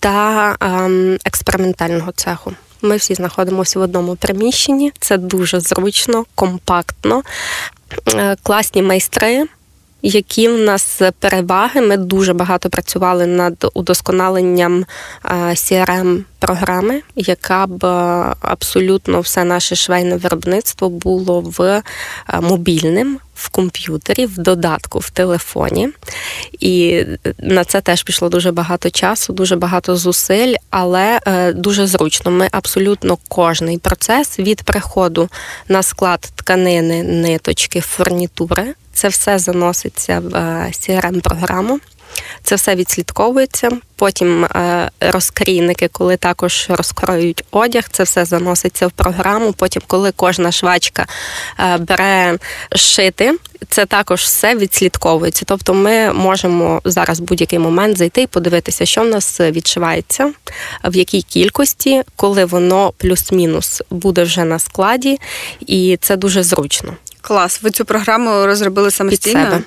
[0.00, 2.52] та ем, експериментального цеху.
[2.82, 4.92] Ми всі знаходимося в одному приміщенні.
[5.00, 7.22] Це дуже зручно, компактно,
[8.14, 9.46] е, класні майстри.
[10.02, 11.80] Які в нас переваги?
[11.80, 14.84] Ми дуже багато працювали над удосконаленням
[15.50, 17.84] crm програми, яка б
[18.40, 21.82] абсолютно все наше швейне виробництво було в
[22.40, 25.88] мобільним, в комп'ютері, в додатку, в телефоні.
[26.60, 27.04] І
[27.38, 32.30] на це теж пішло дуже багато часу, дуже багато зусиль, але е, дуже зручно.
[32.30, 35.28] Ми абсолютно кожний процес від приходу
[35.68, 38.74] на склад тканини, ниточки, фурнітури.
[39.00, 40.34] Це все заноситься в
[40.70, 41.80] crm е, програму
[42.42, 43.70] це все відслідковується.
[43.96, 49.52] Потім е, розкрійники, коли також розкроюють одяг, це все заноситься в програму.
[49.52, 51.06] Потім, коли кожна швачка
[51.58, 52.38] е, бере
[52.76, 53.34] шити,
[53.68, 55.44] це також все відслідковується.
[55.46, 60.32] Тобто, ми можемо зараз в будь-який момент зайти і подивитися, що в нас відшивається,
[60.84, 65.18] в якій кількості, коли воно плюс-мінус буде вже на складі,
[65.60, 66.96] і це дуже зручно.
[67.30, 69.40] Клас, ви цю програму розробили самостійно?
[69.40, 69.62] Під себе.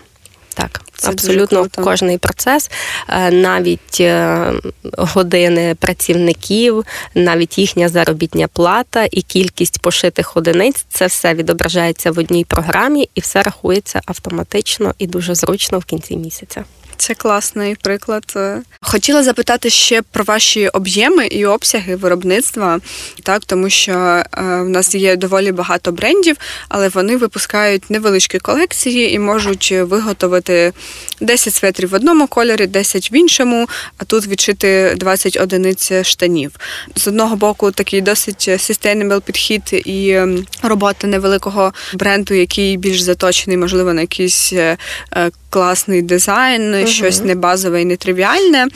[0.54, 2.72] Так, Це абсолютно кожний процес,
[3.10, 4.54] е, навіть е,
[4.98, 12.46] години працівників, навіть їхня заробітня плата і кількість пошитих одиниць це все відображається в одній
[12.46, 16.64] програмі і все рахується автоматично і дуже зручно в кінці місяця.
[16.98, 18.38] Це класний приклад.
[18.82, 22.80] Хотіла запитати ще про ваші об'єми і обсяги виробництва,
[23.24, 26.36] так тому що е, в нас є доволі багато брендів,
[26.70, 30.74] але вони випускають невеличкі колекції і можуть виготовити
[31.22, 36.52] 10 светрів в одному кольорі, 10 в іншому, а тут відшити 20 одиниць штанів.
[36.96, 40.20] З одного боку, такий досить sustainable підхід і
[40.62, 44.78] робота невеликого бренду, який більш заточений, можливо, на якийсь е,
[45.54, 46.88] класний дизайн, угу.
[46.88, 48.68] щось не базове і не тривіальне.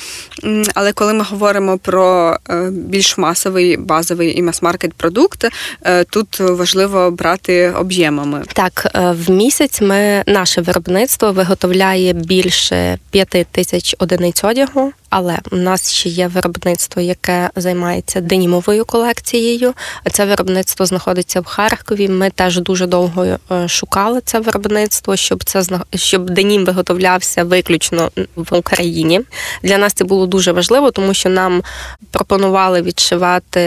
[0.73, 5.45] Але коли ми говоримо про е, більш масовий базовий і мас-маркет продукт,
[5.81, 8.43] е, тут важливо брати об'ємами.
[8.53, 14.91] Так, е, в місяць ми наше виробництво виготовляє більше п'яти тисяч одиниць одягу.
[15.10, 19.74] Але у нас ще є виробництво, яке займається денімовою колекцією.
[20.12, 22.08] Це виробництво знаходиться в Харкові.
[22.08, 25.63] Ми теж дуже довго е, шукали це виробництво, щоб це
[25.96, 29.22] щоб денім виготовлявся виключно в Україні.
[29.63, 31.63] Для нас це було дуже важливо, тому що нам
[32.12, 33.62] пропонували відшивати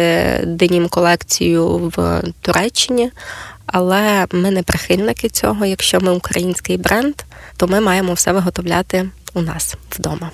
[0.47, 3.11] денім колекцію в Туреччині.
[3.67, 5.67] Але ми не прихильники цього.
[5.67, 7.15] Якщо ми український бренд,
[7.57, 10.31] то ми маємо все виготовляти у нас вдома.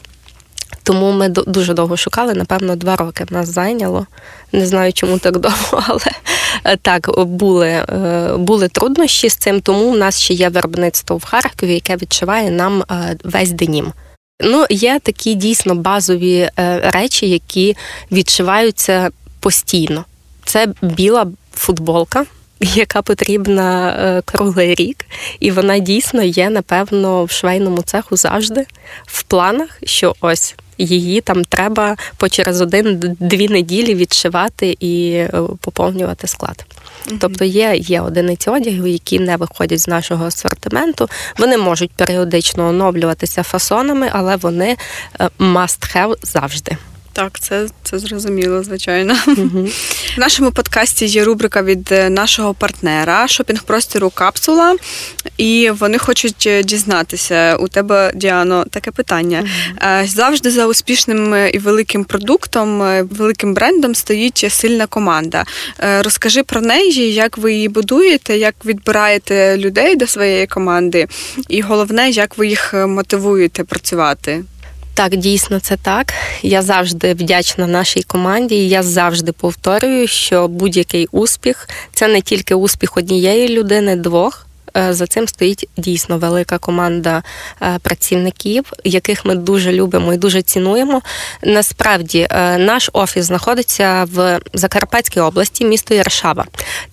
[0.83, 4.07] Тому ми дуже довго шукали, напевно, два роки нас зайняло.
[4.53, 6.01] Не знаю, чому так довго, але
[6.65, 11.25] е, так були е, були труднощі з цим, тому в нас ще є виробництво в
[11.25, 13.93] Харкові, яке відшиває нам е, весь денім.
[14.43, 16.51] Ну, є такі дійсно базові
[16.83, 17.77] речі, які
[18.13, 20.05] відшиваються постійно.
[20.45, 22.27] Це біла футболка.
[22.61, 25.05] Яка потрібна круглий рік,
[25.41, 28.67] і вона дійсно є, напевно, в швейному цеху завжди
[29.07, 36.27] в планах, що ось її там треба по через один-дві неділі відшивати і е, поповнювати
[36.27, 36.67] склад.
[37.07, 41.09] mm Тобто є є одиниці одягу, які не виходять з нашого асортименту.
[41.39, 44.77] Вони можуть періодично оновлюватися фасонами, але вони
[45.21, 46.77] е, must have завжди.
[47.17, 49.17] Так, це це зрозуміло, звичайно.
[49.27, 49.69] Угу.
[50.17, 54.77] В нашому подкасті є рубрика від е, нашого партнера шопінг-простіру Капсула,
[55.39, 59.39] і вони хочуть е, дізнатися у тебе, Діано, таке питання.
[59.41, 60.07] Угу.
[60.07, 62.79] Завжди за успішним і великим продуктом,
[63.11, 65.45] великим брендом стоїть сильна команда.
[66.01, 71.07] Розкажи про неї, як ви її будуєте, як відбираєте людей до своєї команди,
[71.49, 74.45] і головне, як ви їх мотивуєте працювати.
[74.97, 76.13] Так, дійсно, це так.
[76.43, 78.55] Я завжди вдячна нашій команді.
[78.55, 84.46] і Я завжди повторюю, що будь-який успіх це не тільки успіх однієї людини, двох.
[84.77, 87.23] Е, за цим стоїть дійсно велика команда
[87.63, 91.03] е, працівників, яких ми дуже любимо і дуже цінуємо.
[91.43, 96.45] Насправді, е, наш офіс знаходиться в Закарпатській області, місто Яршава.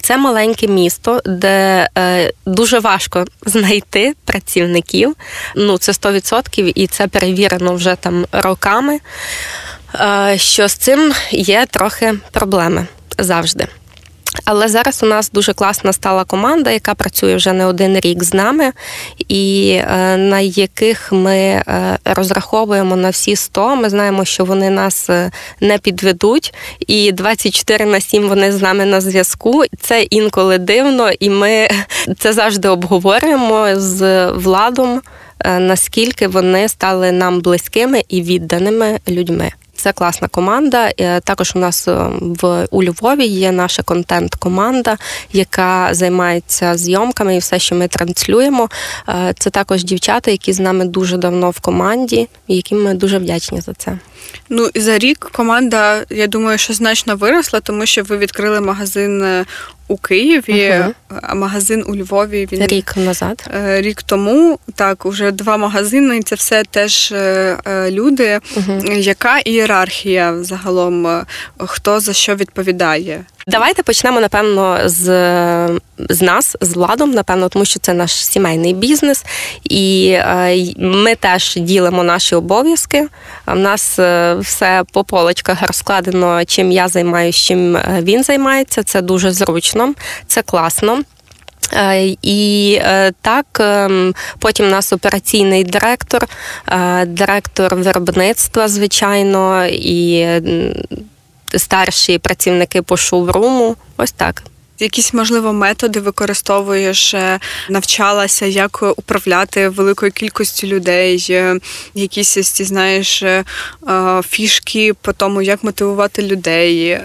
[0.02, 1.90] Це маленьке місто, де
[2.46, 5.16] дуже важко знайти працівників.
[5.56, 9.00] Ну це 100% і це перевірено вже там роками.
[10.36, 12.88] Що з цим є трохи проблеми
[13.20, 13.68] завжди.
[14.46, 18.34] Але зараз у нас дуже класна стала команда, яка працює вже не один рік з
[18.34, 18.72] нами,
[19.28, 21.64] і е, на яких ми е,
[22.06, 23.76] розраховуємо на всі 100.
[23.76, 26.54] Ми знаємо, що вони нас е, не підведуть,
[26.88, 29.64] і 24 на 7 вони з нами на зв'язку.
[29.80, 31.68] Це інколи дивно, і ми
[32.20, 35.02] це завжди обговорюємо з владом,
[35.46, 39.52] наскільки вони стали нам близькими і відданими людьми.
[39.84, 40.92] Це класна команда.
[41.24, 41.88] Також у нас
[42.22, 44.98] в у Львові є наша контент-команда,
[45.34, 48.70] яка займається зйомками і все, що ми транслюємо.
[49.40, 53.62] Це також дівчата, які з нами дуже давно в команді, і яким ми дуже вдячні
[53.62, 53.98] за це.
[54.50, 59.24] Ну і за рік команда, я думаю, що значно виросла, тому що ви відкрили магазин
[59.24, 59.46] е,
[59.94, 62.48] у Києві, uh а магазин у Львові.
[62.52, 63.50] Він рік назад.
[63.56, 66.22] Е, рік тому так, уже два магазини.
[66.22, 67.58] Це все теж е,
[67.92, 68.40] люди.
[68.56, 71.24] uh Яка ієрархія загалом?
[71.58, 73.26] Хто за що відповідає?
[73.48, 75.04] Давайте почнемо напевно з
[76.10, 79.26] з нас, з владом, напевно, тому що це наш сімейний бізнес,
[79.64, 83.08] і е, ми теж ділимо наші обов'язки.
[83.48, 88.84] У нас е, все по полочках розкладено, чим я займаюся, чим е, він займається.
[88.84, 89.94] Це дуже зручно,
[90.28, 91.00] це класно.
[92.22, 92.80] І
[93.22, 96.28] так, ем, потім у нас операційний директор,
[97.06, 100.28] директор виробництва, звичайно, і
[101.58, 103.76] старші працівники по шоуруму.
[103.98, 104.44] Ось так.
[104.80, 107.40] Якісь можливо методи використовуєш, е,
[107.70, 111.60] навчалася, як управляти великою кількістю людей, е,
[111.94, 113.44] якісь ці знаєш е,
[114.30, 117.00] фішки по тому, як мотивувати людей,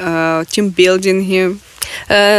[0.49, 1.51] тімбілдинги.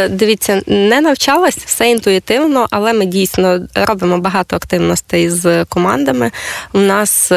[0.10, 6.32] Дивіться, не навчалась все інтуїтивно, але ми дійсно робимо багато активностей з командами.
[6.74, 7.32] У нас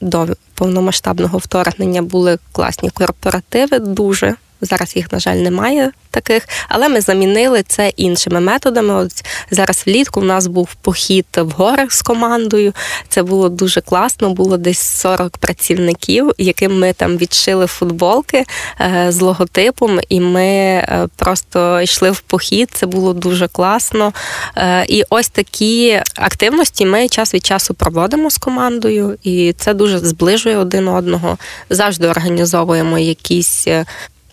[0.00, 0.28] до
[0.60, 7.62] повномасштабного вторгнення були класні корпоративи, дуже Зараз їх, на жаль, немає таких, але ми замінили
[7.62, 8.94] це іншими методами.
[8.94, 9.12] От
[9.50, 12.72] зараз влітку в нас був похід в гори з командою.
[13.08, 14.34] Це було дуже класно.
[14.34, 18.44] Було десь 40 працівників, яким ми там відшили футболки
[18.80, 22.70] е, з логотипом, і ми е, просто йшли в похід.
[22.72, 24.12] Це було дуже класно.
[24.56, 29.98] Е, і ось такі активності ми час від часу проводимо з командою, і це дуже
[29.98, 31.38] зближує один одного.
[31.70, 33.66] Завжди організовуємо якісь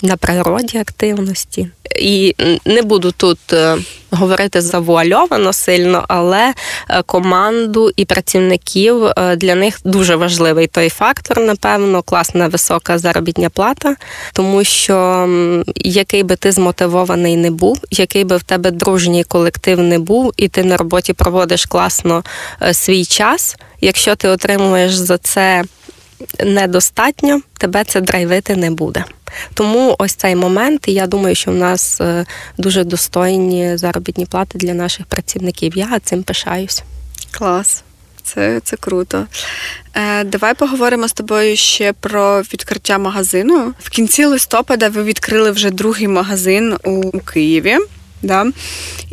[0.02, 1.68] на природі активності.
[1.95, 2.36] І
[2.66, 3.78] не буду тут е,
[4.12, 6.54] говорити завуальовано сильно, але
[6.89, 13.50] е, команду і працівників е, для них дуже важливий той фактор, напевно, класна висока заробітня
[13.50, 13.95] плата,
[14.34, 15.28] тому що
[15.76, 20.48] який би ти змотивований не був, який би в тебе дружній колектив не був, і
[20.48, 22.24] ти на роботі проводиш класно
[22.74, 23.56] свій час.
[23.82, 25.64] Якщо ти отримуєш за це
[26.45, 29.04] недостатньо, тебе це драйвити не буде.
[29.54, 32.26] Тому ось цей момент, і я думаю, що в нас е,
[32.58, 35.78] дуже достойні заробітні плати для наших працівників.
[35.78, 36.84] Я цим пишаюсь.
[37.32, 37.84] Клас.
[38.24, 39.28] Це це круто.
[39.94, 43.74] Е, Давай поговоримо з тобою ще про відкриття магазину.
[43.80, 47.78] В кінці листопада ви відкрили вже другий магазин у, Києві.
[48.22, 48.46] Да?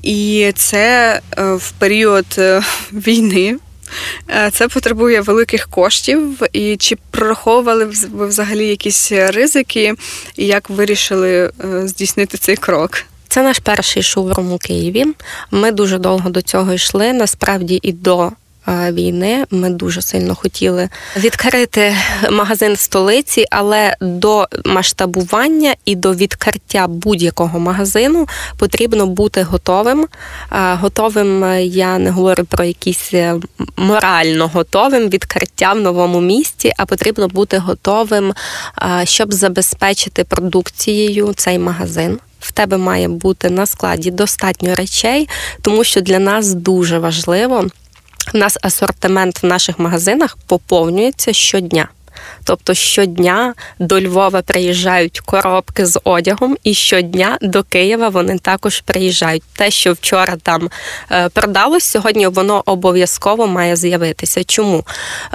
[0.03, 2.63] І це е, в період е,
[2.93, 3.57] війни.
[4.31, 6.43] Е, це потребує великих коштів.
[6.53, 9.95] І чи прораховували ви взагалі якісь ризики,
[10.37, 11.31] і як вирішили
[11.65, 13.05] е, здійснити цей крок?
[13.29, 15.05] Це наш перший шоурум у Києві.
[15.51, 17.13] Ми дуже довго до цього йшли.
[17.13, 18.33] Насправді і до
[18.67, 19.45] війни.
[19.51, 21.97] Ми дуже сильно хотіли відкрити
[22.31, 30.07] магазин в столиці, але до масштабування і до відкриття будь-якого магазину потрібно бути готовим.
[30.51, 33.35] Готовим я не говорю про якісь е,
[33.77, 38.35] морально готовим відкриття в новому місті, а потрібно бути готовим,
[39.05, 42.19] щоб забезпечити продукцією цей магазин.
[42.41, 45.29] В тебе має бути на складі достатньо речей,
[45.63, 47.65] тому що для нас дуже важливо.
[48.35, 51.89] У нас асортимент в наших магазинах поповнюється щодня.
[52.45, 59.43] Тобто щодня до Львова приїжджають коробки з одягом, і щодня до Києва вони також приїжджають.
[59.57, 60.71] Те, що вчора там
[61.11, 64.45] е, продалось, сьогодні воно обов'язково має з'явитися.
[64.45, 64.85] Чому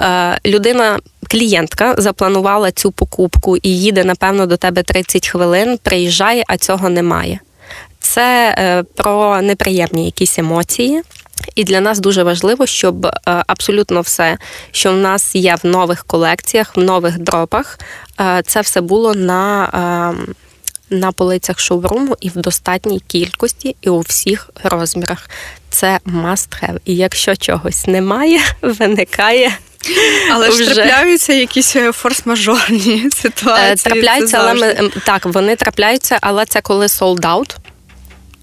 [0.00, 0.98] е, людина,
[1.30, 7.40] клієнтка, запланувала цю покупку і їде, напевно, до тебе 30 хвилин, приїжджає, а цього немає.
[8.00, 11.02] Це е, про неприємні якісь емоції.
[11.54, 14.38] І для нас дуже важливо, щоб е, абсолютно все,
[14.72, 17.78] що в нас є в нових колекціях, в нових дропах,
[18.20, 19.64] е, це все було на
[20.14, 20.34] е,
[20.90, 25.30] на полицях шоуруму і в достатній кількості, і у всіх розмірах.
[25.70, 26.78] Це must have.
[26.84, 29.52] І якщо чогось немає, виникає.
[30.32, 30.64] Але вже...
[30.64, 33.92] ж трапляються якісь форс-мажорні ситуації.
[33.92, 37.56] Трапляються, але ми так, вони трапляються, але це коли sold out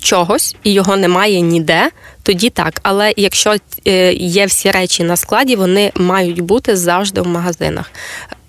[0.02, 1.89] чогось і його немає ніде,
[2.28, 2.80] тоді так.
[2.84, 3.55] Але якщо
[3.88, 7.91] е, є всі речі на складі, вони мають бути завжди в магазинах.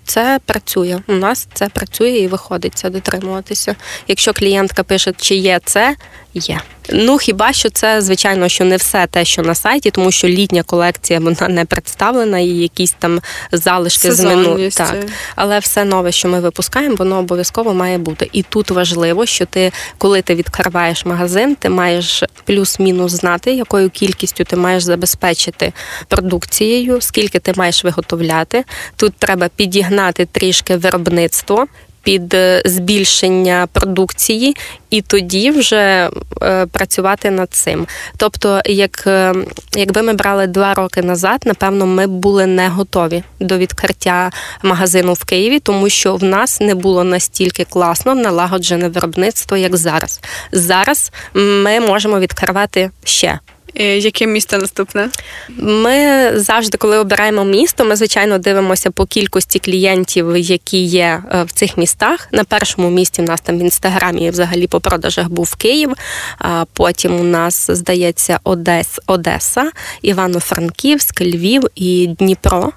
[0.03, 0.99] Це працює.
[1.07, 3.75] У нас це працює і виходить це дотримуватися.
[4.07, 5.95] Якщо клієнтка пише, чи є це,
[6.33, 6.59] є.
[6.91, 10.63] Ну хіба що це, звичайно, що не все те, що на сайті, тому що літня
[10.63, 13.21] колекція вона не представлена і якісь там
[13.51, 14.69] залишки з минулого.
[14.69, 15.05] Так.
[15.35, 18.29] Але все нове, що ми випускаємо, воно обов'язково має бути.
[18.33, 24.43] І тут важливо, що ти, коли ти відкриваєш магазин, ти маєш плюс-мінус знати, якою кількістю
[24.43, 25.73] ти маєш забезпечити
[26.07, 28.63] продукцією, скільки ти маєш виготовляти.
[28.95, 31.67] Тут треба підігнати трішки виробництво
[32.03, 34.55] під е, збільшення продукції,
[34.89, 36.09] і тоді вже
[36.41, 37.87] е, працювати над цим.
[38.17, 39.33] Тобто, як, е,
[39.75, 44.31] якби ми брали два роки назад, напевно, ми були не готові до відкриття
[44.63, 50.21] магазину в Києві, тому що в нас не було настільки класно налагоджене виробництво, як зараз.
[50.51, 53.39] Зараз ми можемо відкривати ще.
[53.75, 55.09] Е, яке місто наступне?
[55.57, 61.51] Ми завжди, коли обираємо місто, ми звичайно дивимося по кількості клієнтів, які є е, в
[61.51, 62.27] цих містах.
[62.31, 65.93] На першому місці у нас там в інстаграмі взагалі по продажах був Київ.
[66.37, 72.71] А потім у нас здається Одес, Одеса, Івано-Франківськ, Львів і Дніпро.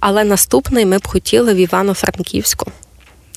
[0.00, 2.72] Але наступний ми б хотіли в Івано-Франківську.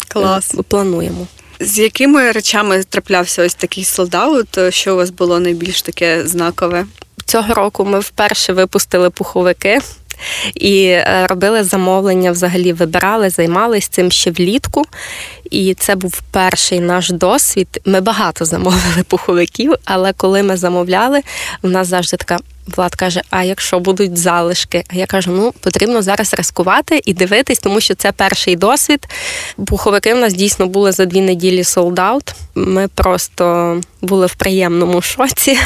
[0.07, 0.53] Клас.
[0.53, 1.27] Е, плануємо.
[1.63, 4.59] З якими речами траплявся ось такий солдаут?
[4.69, 6.85] Що у вас було найбільш таке знакове?
[7.25, 9.81] Цього року ми вперше випустили пуховики.
[10.55, 14.83] І е, робили замовлення, взагалі вибирали, займалися цим ще влітку.
[15.51, 17.81] І це був перший наш досвід.
[17.85, 21.21] Ми багато замовили пуховиків, але коли ми замовляли,
[21.61, 24.83] у нас завжди така Влад каже: А якщо будуть залишки?
[24.87, 29.07] А я кажу: ну потрібно зараз рискувати і дивитись, тому що це перший досвід.
[29.67, 32.35] Пуховики в нас дійсно були за дві неділі солдат.
[32.55, 35.57] Ми просто були в приємному шоці.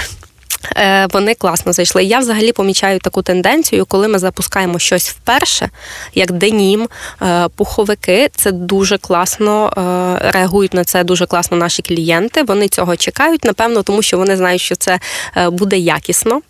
[0.76, 2.04] Е, вони класно зайшли.
[2.04, 5.70] Я взагалі помічаю таку тенденцію, коли ми запускаємо щось вперше,
[6.16, 6.90] як денім,
[7.22, 8.30] е, пуховики.
[8.36, 12.44] Це дуже класно е, реагують на це дуже класно наші клієнти.
[12.44, 15.00] Вони цього чекають, напевно, тому що вони знають, що це
[15.52, 16.42] буде якісно.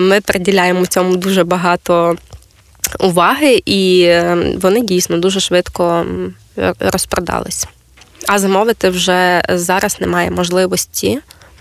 [0.00, 2.16] Ми приділяємо цьому дуже багато
[3.00, 4.12] уваги, і
[4.60, 6.06] вони дійсно дуже швидко
[6.80, 7.66] розпродались.
[8.28, 11.18] А замовити вже зараз немає можливості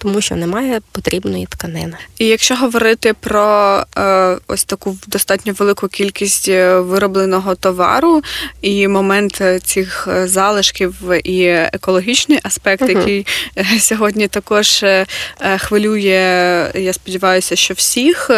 [0.07, 1.97] тому що немає потрібної тканини.
[2.19, 8.23] І якщо говорити про е, ось таку достатньо велику кількість е, виробленого товару
[8.61, 12.91] і момент цих е, залишків і екологічний аспект, угу.
[12.91, 13.25] який
[13.57, 14.85] е, сьогодні також
[15.57, 18.31] хвилює, я сподіваюся, що всіх.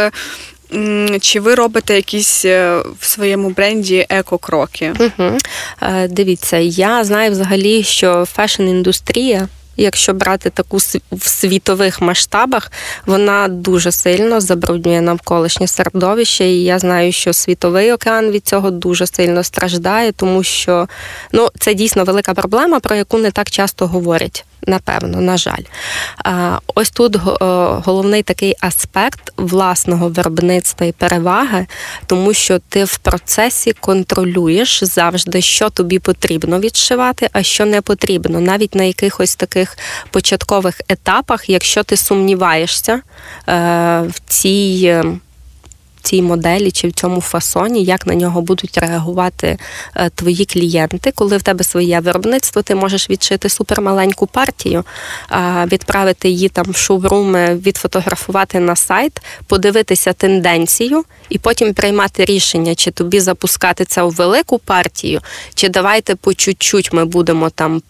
[1.21, 5.11] Чи ви робите якісь в своєму бренді еко-кроки?
[5.17, 5.37] Угу.
[6.09, 9.47] Дивіться, я знаю взагалі, що фешн-індустрія
[9.79, 10.77] якщо брати таку
[11.11, 12.71] в світових масштабах,
[13.05, 16.45] вона дуже сильно забруднює навколишнє середовище.
[16.45, 20.87] І я знаю, що світовий океан від цього дуже сильно страждає, тому що
[21.31, 25.63] ну це дійсно велика проблема, про яку не так часто говорять напевно, на жаль.
[26.75, 27.19] Ось тут е,
[27.85, 31.65] головний такий аспект власного виробництва і переваги,
[32.05, 38.39] тому що ти в процесі контролюєш завжди, що тобі потрібно відшивати, а що не потрібно,
[38.39, 39.77] навіть на якихось таких
[40.11, 43.01] початкових етапах, якщо ти сумніваєшся е,
[44.01, 45.01] в цій.
[46.01, 49.57] Цій моделі чи в цьому фасоні, як на нього будуть реагувати
[49.95, 51.11] е, твої клієнти.
[51.15, 54.83] Коли в тебе своє виробництво, ти можеш відшити супермаленьку партію,
[55.65, 62.91] відправити її там в шоуруми, відфотографувати на сайт, подивитися тенденцію і потім приймати рішення, чи
[62.91, 65.21] тобі запускати це у велику партію,
[65.53, 67.81] чи давайте по чуть-чуть ми будемо там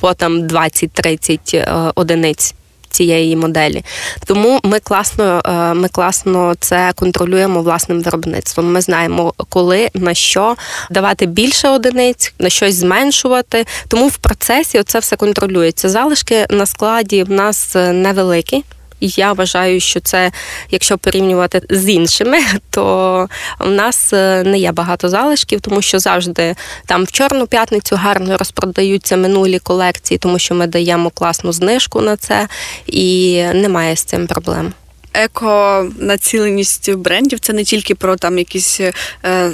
[0.00, 2.54] по там 20-30 е, одиниць
[2.90, 3.84] цієї моделі.
[4.24, 8.72] Тому ми класно, е, ми класно це контролюємо власним виробництвом.
[8.72, 10.56] Ми знаємо, коли на що
[10.90, 13.66] давати більше одиниць, на щось зменшувати.
[13.88, 15.88] Тому в процесі це все контролюється.
[15.88, 18.64] Залишки на складі в нас е, невеликі.
[19.00, 20.32] Я вважаю, що це,
[20.70, 22.38] якщо порівнювати з іншими,
[22.70, 23.28] то
[23.58, 26.54] в нас е, не є багато залишків, тому що завжди
[26.86, 32.16] там в чорну п'ятницю гарно розпродаються минулі колекції, тому що ми даємо класну знижку на
[32.16, 32.48] це,
[32.86, 34.72] і немає з цим проблем
[35.14, 38.92] еко-націленість брендів це не тільки про там якісь е,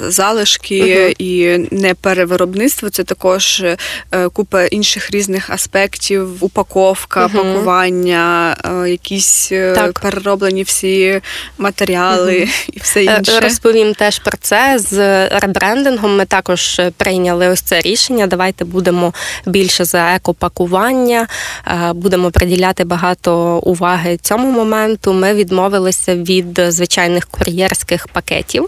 [0.09, 1.15] залишки uh-huh.
[1.19, 3.77] і не перевиробництво, це також е,
[4.33, 7.33] купа інших різних аспектів, упаковка, uh-huh.
[7.33, 10.01] пакування, е, якісь так.
[10.01, 11.21] перероблені всі
[11.59, 12.71] матеріали uh-huh.
[12.73, 13.41] і все інше.
[13.41, 16.17] Розповім теж про це з ребрендингом.
[16.17, 18.27] Ми також прийняли ось це рішення.
[18.27, 19.13] Давайте будемо
[19.47, 21.27] більше за екопакування,
[21.95, 25.13] будемо приділяти багато уваги цьому моменту.
[25.13, 28.67] Ми від відмовилися від звичайних кур'єрських пакетів.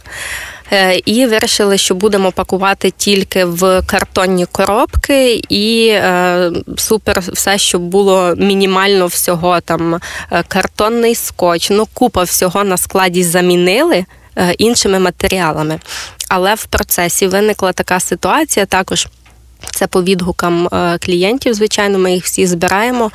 [0.72, 7.82] Е, і вирішили, що будемо пакувати тільки в картонні коробки і е, супер все, щоб
[7.82, 11.70] було мінімально всього там е, картонний скотч.
[11.70, 14.05] Ну, купа всього на складі замінили
[14.59, 15.80] іншими матеріалами.
[16.28, 19.09] Але в процесі виникла така ситуація також.
[19.70, 20.68] Це по відгукам
[21.01, 23.11] клієнтів, звичайно, ми їх всі збираємо.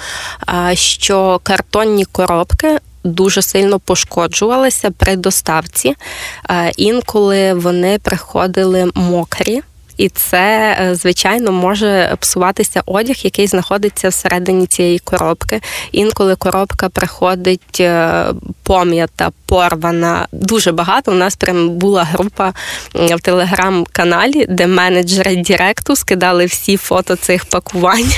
[0.74, 5.95] Що картонні коробки дуже сильно пошкоджувалися при доставці.
[6.49, 9.62] Е, інколи вони приходили мокрі.
[9.97, 15.62] І це, е, звичайно, може псуватися одяг, який знаходиться всередині цієї коробки.
[15.91, 18.26] Інколи коробка приходить е,
[18.64, 20.28] пом'ята, порвана.
[20.32, 21.12] Дуже багато.
[21.12, 22.54] У нас прям була група
[22.93, 28.12] в телеграм-каналі, де менеджери Діректу скидали всі фото цих пакувань.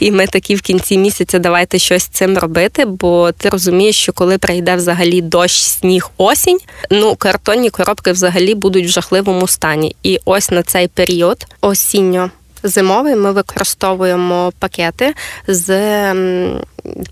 [0.00, 4.38] І ми такі в кінці місяця давайте щось цим робити, бо ти розумієш, що коли
[4.38, 6.58] прийде взагалі дощ, сніг, осінь,
[6.90, 9.96] ну картонні коробки взагалі будуть в жахливому стані.
[10.02, 12.30] І ось на цей період осінньо.
[12.62, 15.14] Зимовий ми використовуємо пакети
[15.48, 15.68] з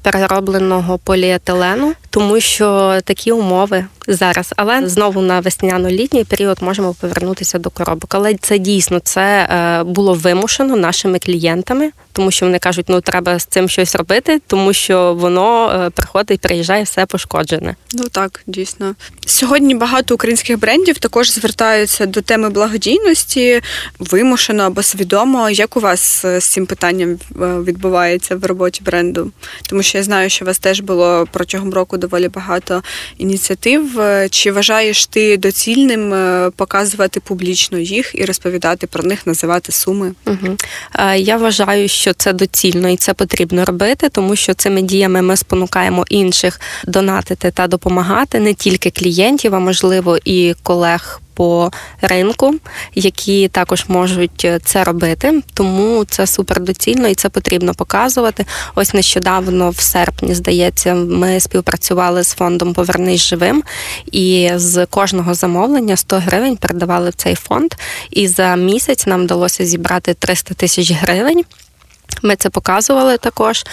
[0.03, 4.53] переробленого поліетилену, тому що такі умови зараз.
[4.57, 8.15] Але знову на весняно-літній період можемо повернутися до коробок.
[8.15, 13.39] Але це дійсно це е, було вимушено нашими клієнтами, тому що вони кажуть, ну треба
[13.39, 17.77] з цим щось робити, тому що воно е, приходить, приїжджає все пошкоджене.
[17.93, 18.95] Ну так, дійсно.
[19.27, 23.61] Сьогодні багато українських брендів також звертаються до теми благодійності,
[23.99, 25.51] вимушено або свідомо.
[25.51, 29.33] Як у вас е, з цим питанням відбувається в роботі бренду?
[29.69, 32.83] Тому що я знаю, що у вас теж було протягом року доволі багато
[33.19, 34.01] ініціатив.
[34.01, 40.15] Е, чи вважаєш ти доцільним е, показувати публічно їх і розповідати про них, називати суми?
[40.27, 40.57] Угу.
[41.17, 46.05] Я вважаю, що це доцільно і це потрібно робити, тому що цими діями ми спонукаємо
[46.09, 51.71] інших донатити та допомагати не тільки клієнтів, а можливо і колег по
[52.01, 52.55] ринку,
[52.95, 55.43] які також можуть е, це робити.
[55.55, 58.47] Тому це супер доцільно і це потрібно показувати.
[58.75, 63.63] Ось нещодавно, в серпні, здається, ми співпрацювали з фондом Повернись живим
[64.13, 67.75] і з кожного замовлення 100 гривень передавали в цей фонд.
[68.11, 71.45] І за місяць нам вдалося зібрати 300 тисяч гривень.
[72.23, 73.65] Ми це показували також.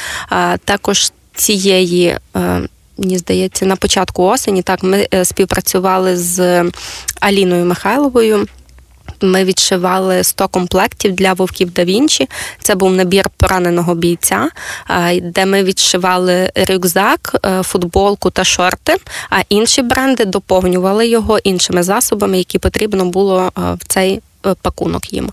[0.65, 2.61] Також цієї е,
[2.99, 4.61] мені здається, на початку осені.
[4.61, 6.63] Так, ми е, співпрацювали з
[7.19, 8.47] Аліною Михайловою.
[9.21, 12.29] Ми відшивали 100 комплектів для вовків да Вінчі.
[12.61, 14.49] Це був набір пораненого бійця,
[15.21, 18.97] де ми відшивали рюкзак, е, футболку та шорти.
[19.29, 24.21] А інші бренди доповнювали його іншими засобами, які потрібно було е, в цей.
[24.61, 25.29] Пакунок їм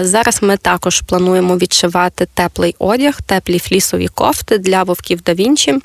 [0.00, 0.42] зараз.
[0.42, 5.80] Ми також плануємо відшивати теплий одяг, теплі флісові кофти для вовків да Вінчі.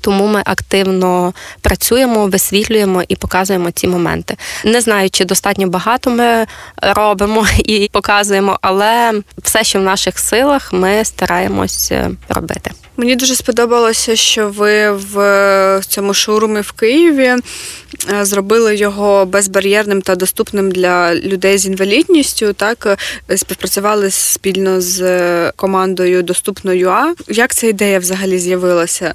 [0.00, 4.36] Тому ми активно працюємо, висвітлюємо і показуємо ці моменти.
[4.64, 6.46] Не знаю, чи достатньо багато ми
[6.82, 12.70] робимо і показуємо, але все, що в наших силах, ми стараємось е, робити.
[12.96, 20.14] Мені дуже сподобалося, що ви в цьому шоурумі в Києві е, зробили його безбар'єрним та
[20.14, 22.52] доступним для людей з інвалідністю.
[22.52, 22.98] Так
[23.30, 27.04] е, співпрацювали спільно з командою Доступно.ua.
[27.28, 29.14] Як ця ідея взагалі з'явилася?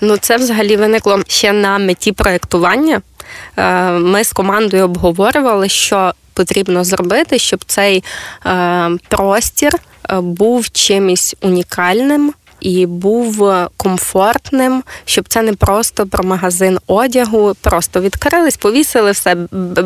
[0.00, 3.02] Ну, це взагалі виникло ще на меті проєктування.
[3.56, 8.04] Е, ми з командою обговорювали, що потрібно зробити, щоб цей
[9.08, 9.72] простір
[10.20, 12.32] був чимось унікальним
[12.62, 19.36] і був комфортним, щоб це не просто про магазин одягу, просто відкрились, повісили все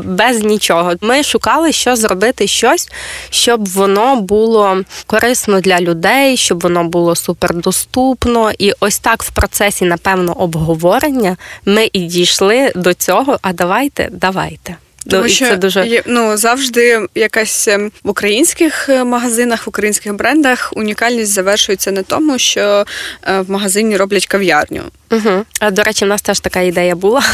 [0.05, 0.93] без нічого.
[1.01, 2.89] Ми шукали, що зробити щось,
[3.31, 8.51] щоб воно було корисно для людей, щоб воно було супердоступно.
[8.59, 13.39] І ось так в процесі, напевно, обговорення ми і дійшли до цього.
[13.43, 14.77] А давайте, давайте.
[15.11, 20.15] Тому ну, що це дуже ну завжди якась ем, в українських е, магазинах, в українських
[20.15, 22.85] брендах унікальність завершується на тому, що
[23.23, 24.83] е, в магазині роблять кав'ярню.
[25.11, 25.45] Угу.
[25.73, 27.23] До речі, в нас теж така ідея була.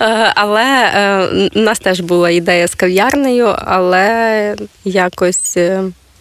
[0.00, 5.58] Е, але у нас теж була ідея з кав'ярнею, але якось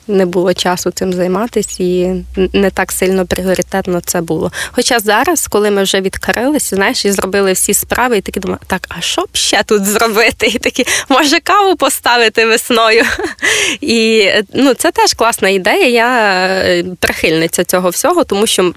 [0.08, 2.24] не було часу цим займатися і
[2.54, 4.52] не так сильно пріоритетно це було.
[4.72, 8.88] Хоча зараз, коли ми вже відкрилися, знаєш, і зробили всі справи, і такі думаю, так,
[8.90, 10.48] а що б ще тут зробити?
[10.48, 13.04] І такі, може, каву поставити весною.
[13.82, 15.88] І ну, це теж класна ідея.
[15.88, 18.74] Я е, прихильниця цього всього, тому що.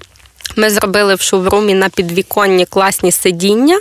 [0.55, 3.79] Ми зробили в шоурумі на підвіконні класні сидіння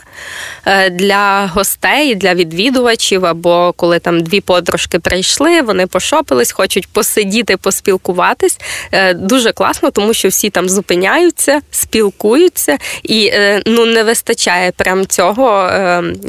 [0.67, 3.27] е, для гостей, для відвідувачів.
[3.27, 8.59] Або коли там дві подружки прийшли, вони пошопились, хочуть посидіти, поспілкуватись.
[8.93, 15.07] Е, дуже класно, тому що всі там зупиняються, спілкуються, і е, ну не вистачає прям
[15.07, 15.71] цього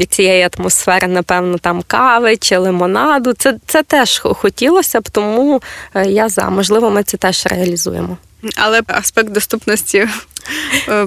[0.10, 3.34] цієї атмосфери, напевно, там кави чи лимонаду.
[3.34, 5.62] Це це теж хотілося б, тому
[6.06, 8.18] я за можливо, ми це теж реалізуємо.
[8.56, 10.08] Але аспект доступності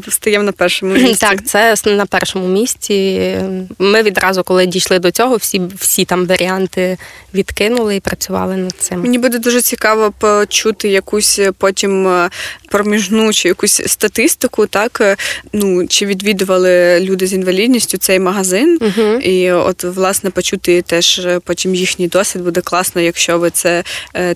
[0.08, 1.26] стаємо на першому місці.
[1.26, 3.36] Так, це на першому місці.
[3.78, 6.98] Ми відразу, коли дійшли до цього, всі всі там варіанти
[7.34, 9.00] відкинули і працювали над цим.
[9.00, 12.30] Мені буде дуже цікаво почути якусь потім е,
[12.68, 15.16] проміжну чи якусь статистику, так е,
[15.52, 19.12] ну чи відвідували люди з інвалідністю цей магазин, угу.
[19.12, 23.84] і от власне почути теж потім їхній досвід буде класно, якщо ви це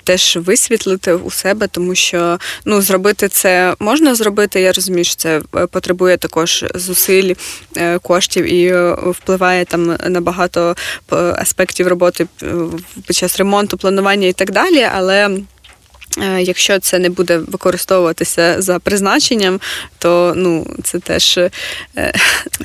[0.05, 4.61] теж висвітлите у себе, тому що ну зробити це можна зробити.
[4.61, 7.35] Я розумію що це е, потребує також зусиль
[7.77, 10.77] е, коштів і е, впливає там на багато
[11.37, 12.27] аспектів роботи
[13.07, 15.39] під час ремонту, планування і так далі, але.
[16.19, 19.61] Е, якщо це не буде використовуватися за призначенням,
[19.99, 21.51] то ну це теж е,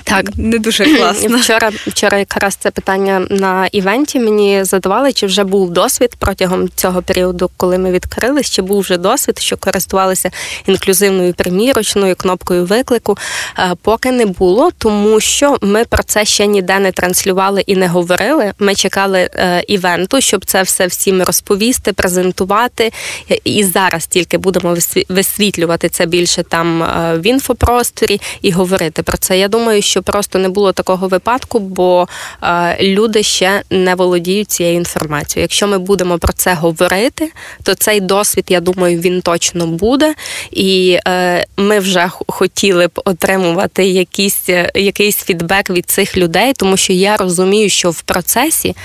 [0.03, 1.37] так не дуже класно.
[1.37, 7.01] Вчора вчора якраз це питання на івенті мені задавали, чи вже був досвід протягом цього
[7.01, 10.31] періоду, коли ми відкрились, чи був вже досвід, що користувалися
[10.65, 13.17] інклюзивною примірочною кнопкою виклику.
[13.59, 17.87] Е, поки не було, тому що ми про це ще ніде не транслювали і не
[17.87, 18.53] говорили.
[18.59, 19.29] Ми чекали
[19.67, 22.91] івенту, щоб це все всім розповісти, презентувати
[23.43, 24.77] і зараз тільки будемо
[25.09, 29.39] висвітлювати це більше там е, в інфопросторі і говорити про це.
[29.39, 32.07] Я думаю, що просто не було такого випадку, бо
[32.43, 35.43] е, люди ще не володіють цією інформацією.
[35.43, 37.31] Якщо ми будемо про це говорити,
[37.63, 40.15] то цей досвід, я думаю, він точно буде.
[40.51, 46.93] І е, ми вже хотіли б отримувати якийсь, якийсь фідбек від цих людей, тому що
[46.93, 48.75] я розумію, що в процесі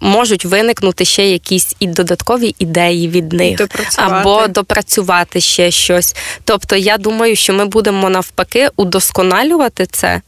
[0.00, 3.60] можуть виникнути ще якісь і додаткові ідеї від них
[3.96, 6.16] або допрацювати ще щось.
[6.44, 10.20] Тобто, я думаю, що ми будемо навпаки удосконалювати це.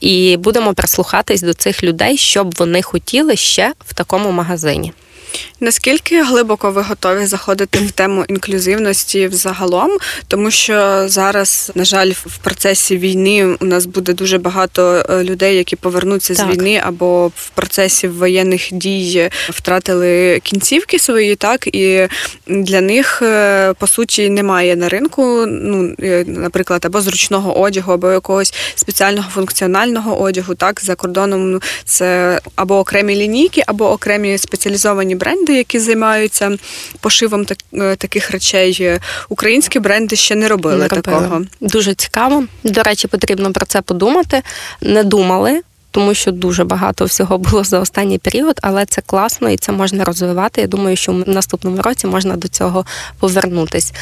[0.00, 4.92] І будемо прислухатись до цих людей, щоб вони хотіли ще в такому магазині.
[5.62, 9.90] Наскільки глибоко ви готові заходити в тему інклюзивності взагалом?
[10.28, 15.56] Тому що зараз, на жаль, в процесі війни у нас буде дуже багато е, людей,
[15.56, 16.46] які повернуться так.
[16.46, 22.08] з війни, або в процесі воєнних дій втратили кінцівки свої, так і
[22.46, 28.10] для них е, по суті немає на ринку, ну е, наприклад, або зручного одягу, або
[28.12, 30.54] якогось спеціального функціонального одягу.
[30.54, 36.56] Так за кордоном ну, це або окремі лінійки, або окремі спеціалізовані бренди, які займаються
[37.00, 38.98] пошивом так, е, таких речей.
[39.28, 41.42] Українські бренди ще не робили, не такого.
[41.60, 42.44] Дуже цікаво.
[42.64, 44.42] До речі, потрібно про це подумати.
[44.80, 45.60] Не думали
[45.90, 50.04] тому що дуже багато всього було за останній період, але це класно і це можна
[50.04, 50.60] розвивати.
[50.60, 52.84] Я думаю, що в наступному році можна до цього
[53.18, 53.92] повернутись.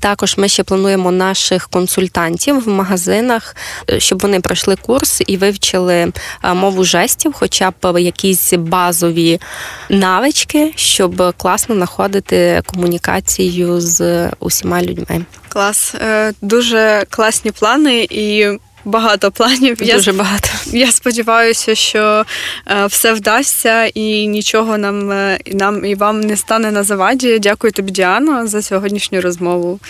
[0.00, 3.56] Також ми ще плануємо наших консультантів в магазинах,
[3.90, 6.12] е, щоб вони пройшли курс і вивчили
[6.54, 9.40] мову жестів, хоча б якісь базові
[9.88, 15.24] навички, щоб класно знаходити комунікацію з усіма людьми.
[15.48, 19.76] Клас, е, дуже класні плани і багато планів.
[19.76, 20.48] Дуже я, багато.
[20.66, 22.24] Я сподіваюся, що
[22.66, 27.38] е, все вдасться і нічого нам е, нам і вам не стане на заваді.
[27.38, 29.80] Дякую тобі, Діано, за сьогоднішню розмову.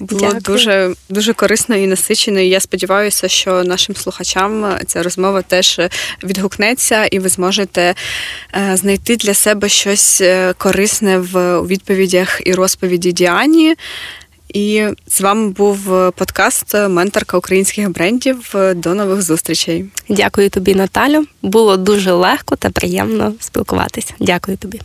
[0.00, 0.40] Було Дякую.
[0.40, 2.40] дуже дуже корисно і насичено.
[2.40, 5.80] І Я сподіваюся, що нашим слухачам ця розмова теж
[6.22, 7.94] відгукнеться, і ви зможете
[8.54, 10.22] е, знайти для себе щось
[10.58, 13.76] корисне в відповідях і розповіді Діані.
[14.52, 18.52] І з вами був е, подкаст е, Менторка українських брендів.
[18.54, 19.84] Е, до нових зустрічей.
[20.08, 21.24] Дякую тобі, Наталю.
[21.42, 24.14] Було дуже легко та приємно спілкуватися.
[24.20, 24.80] Дякую тобі.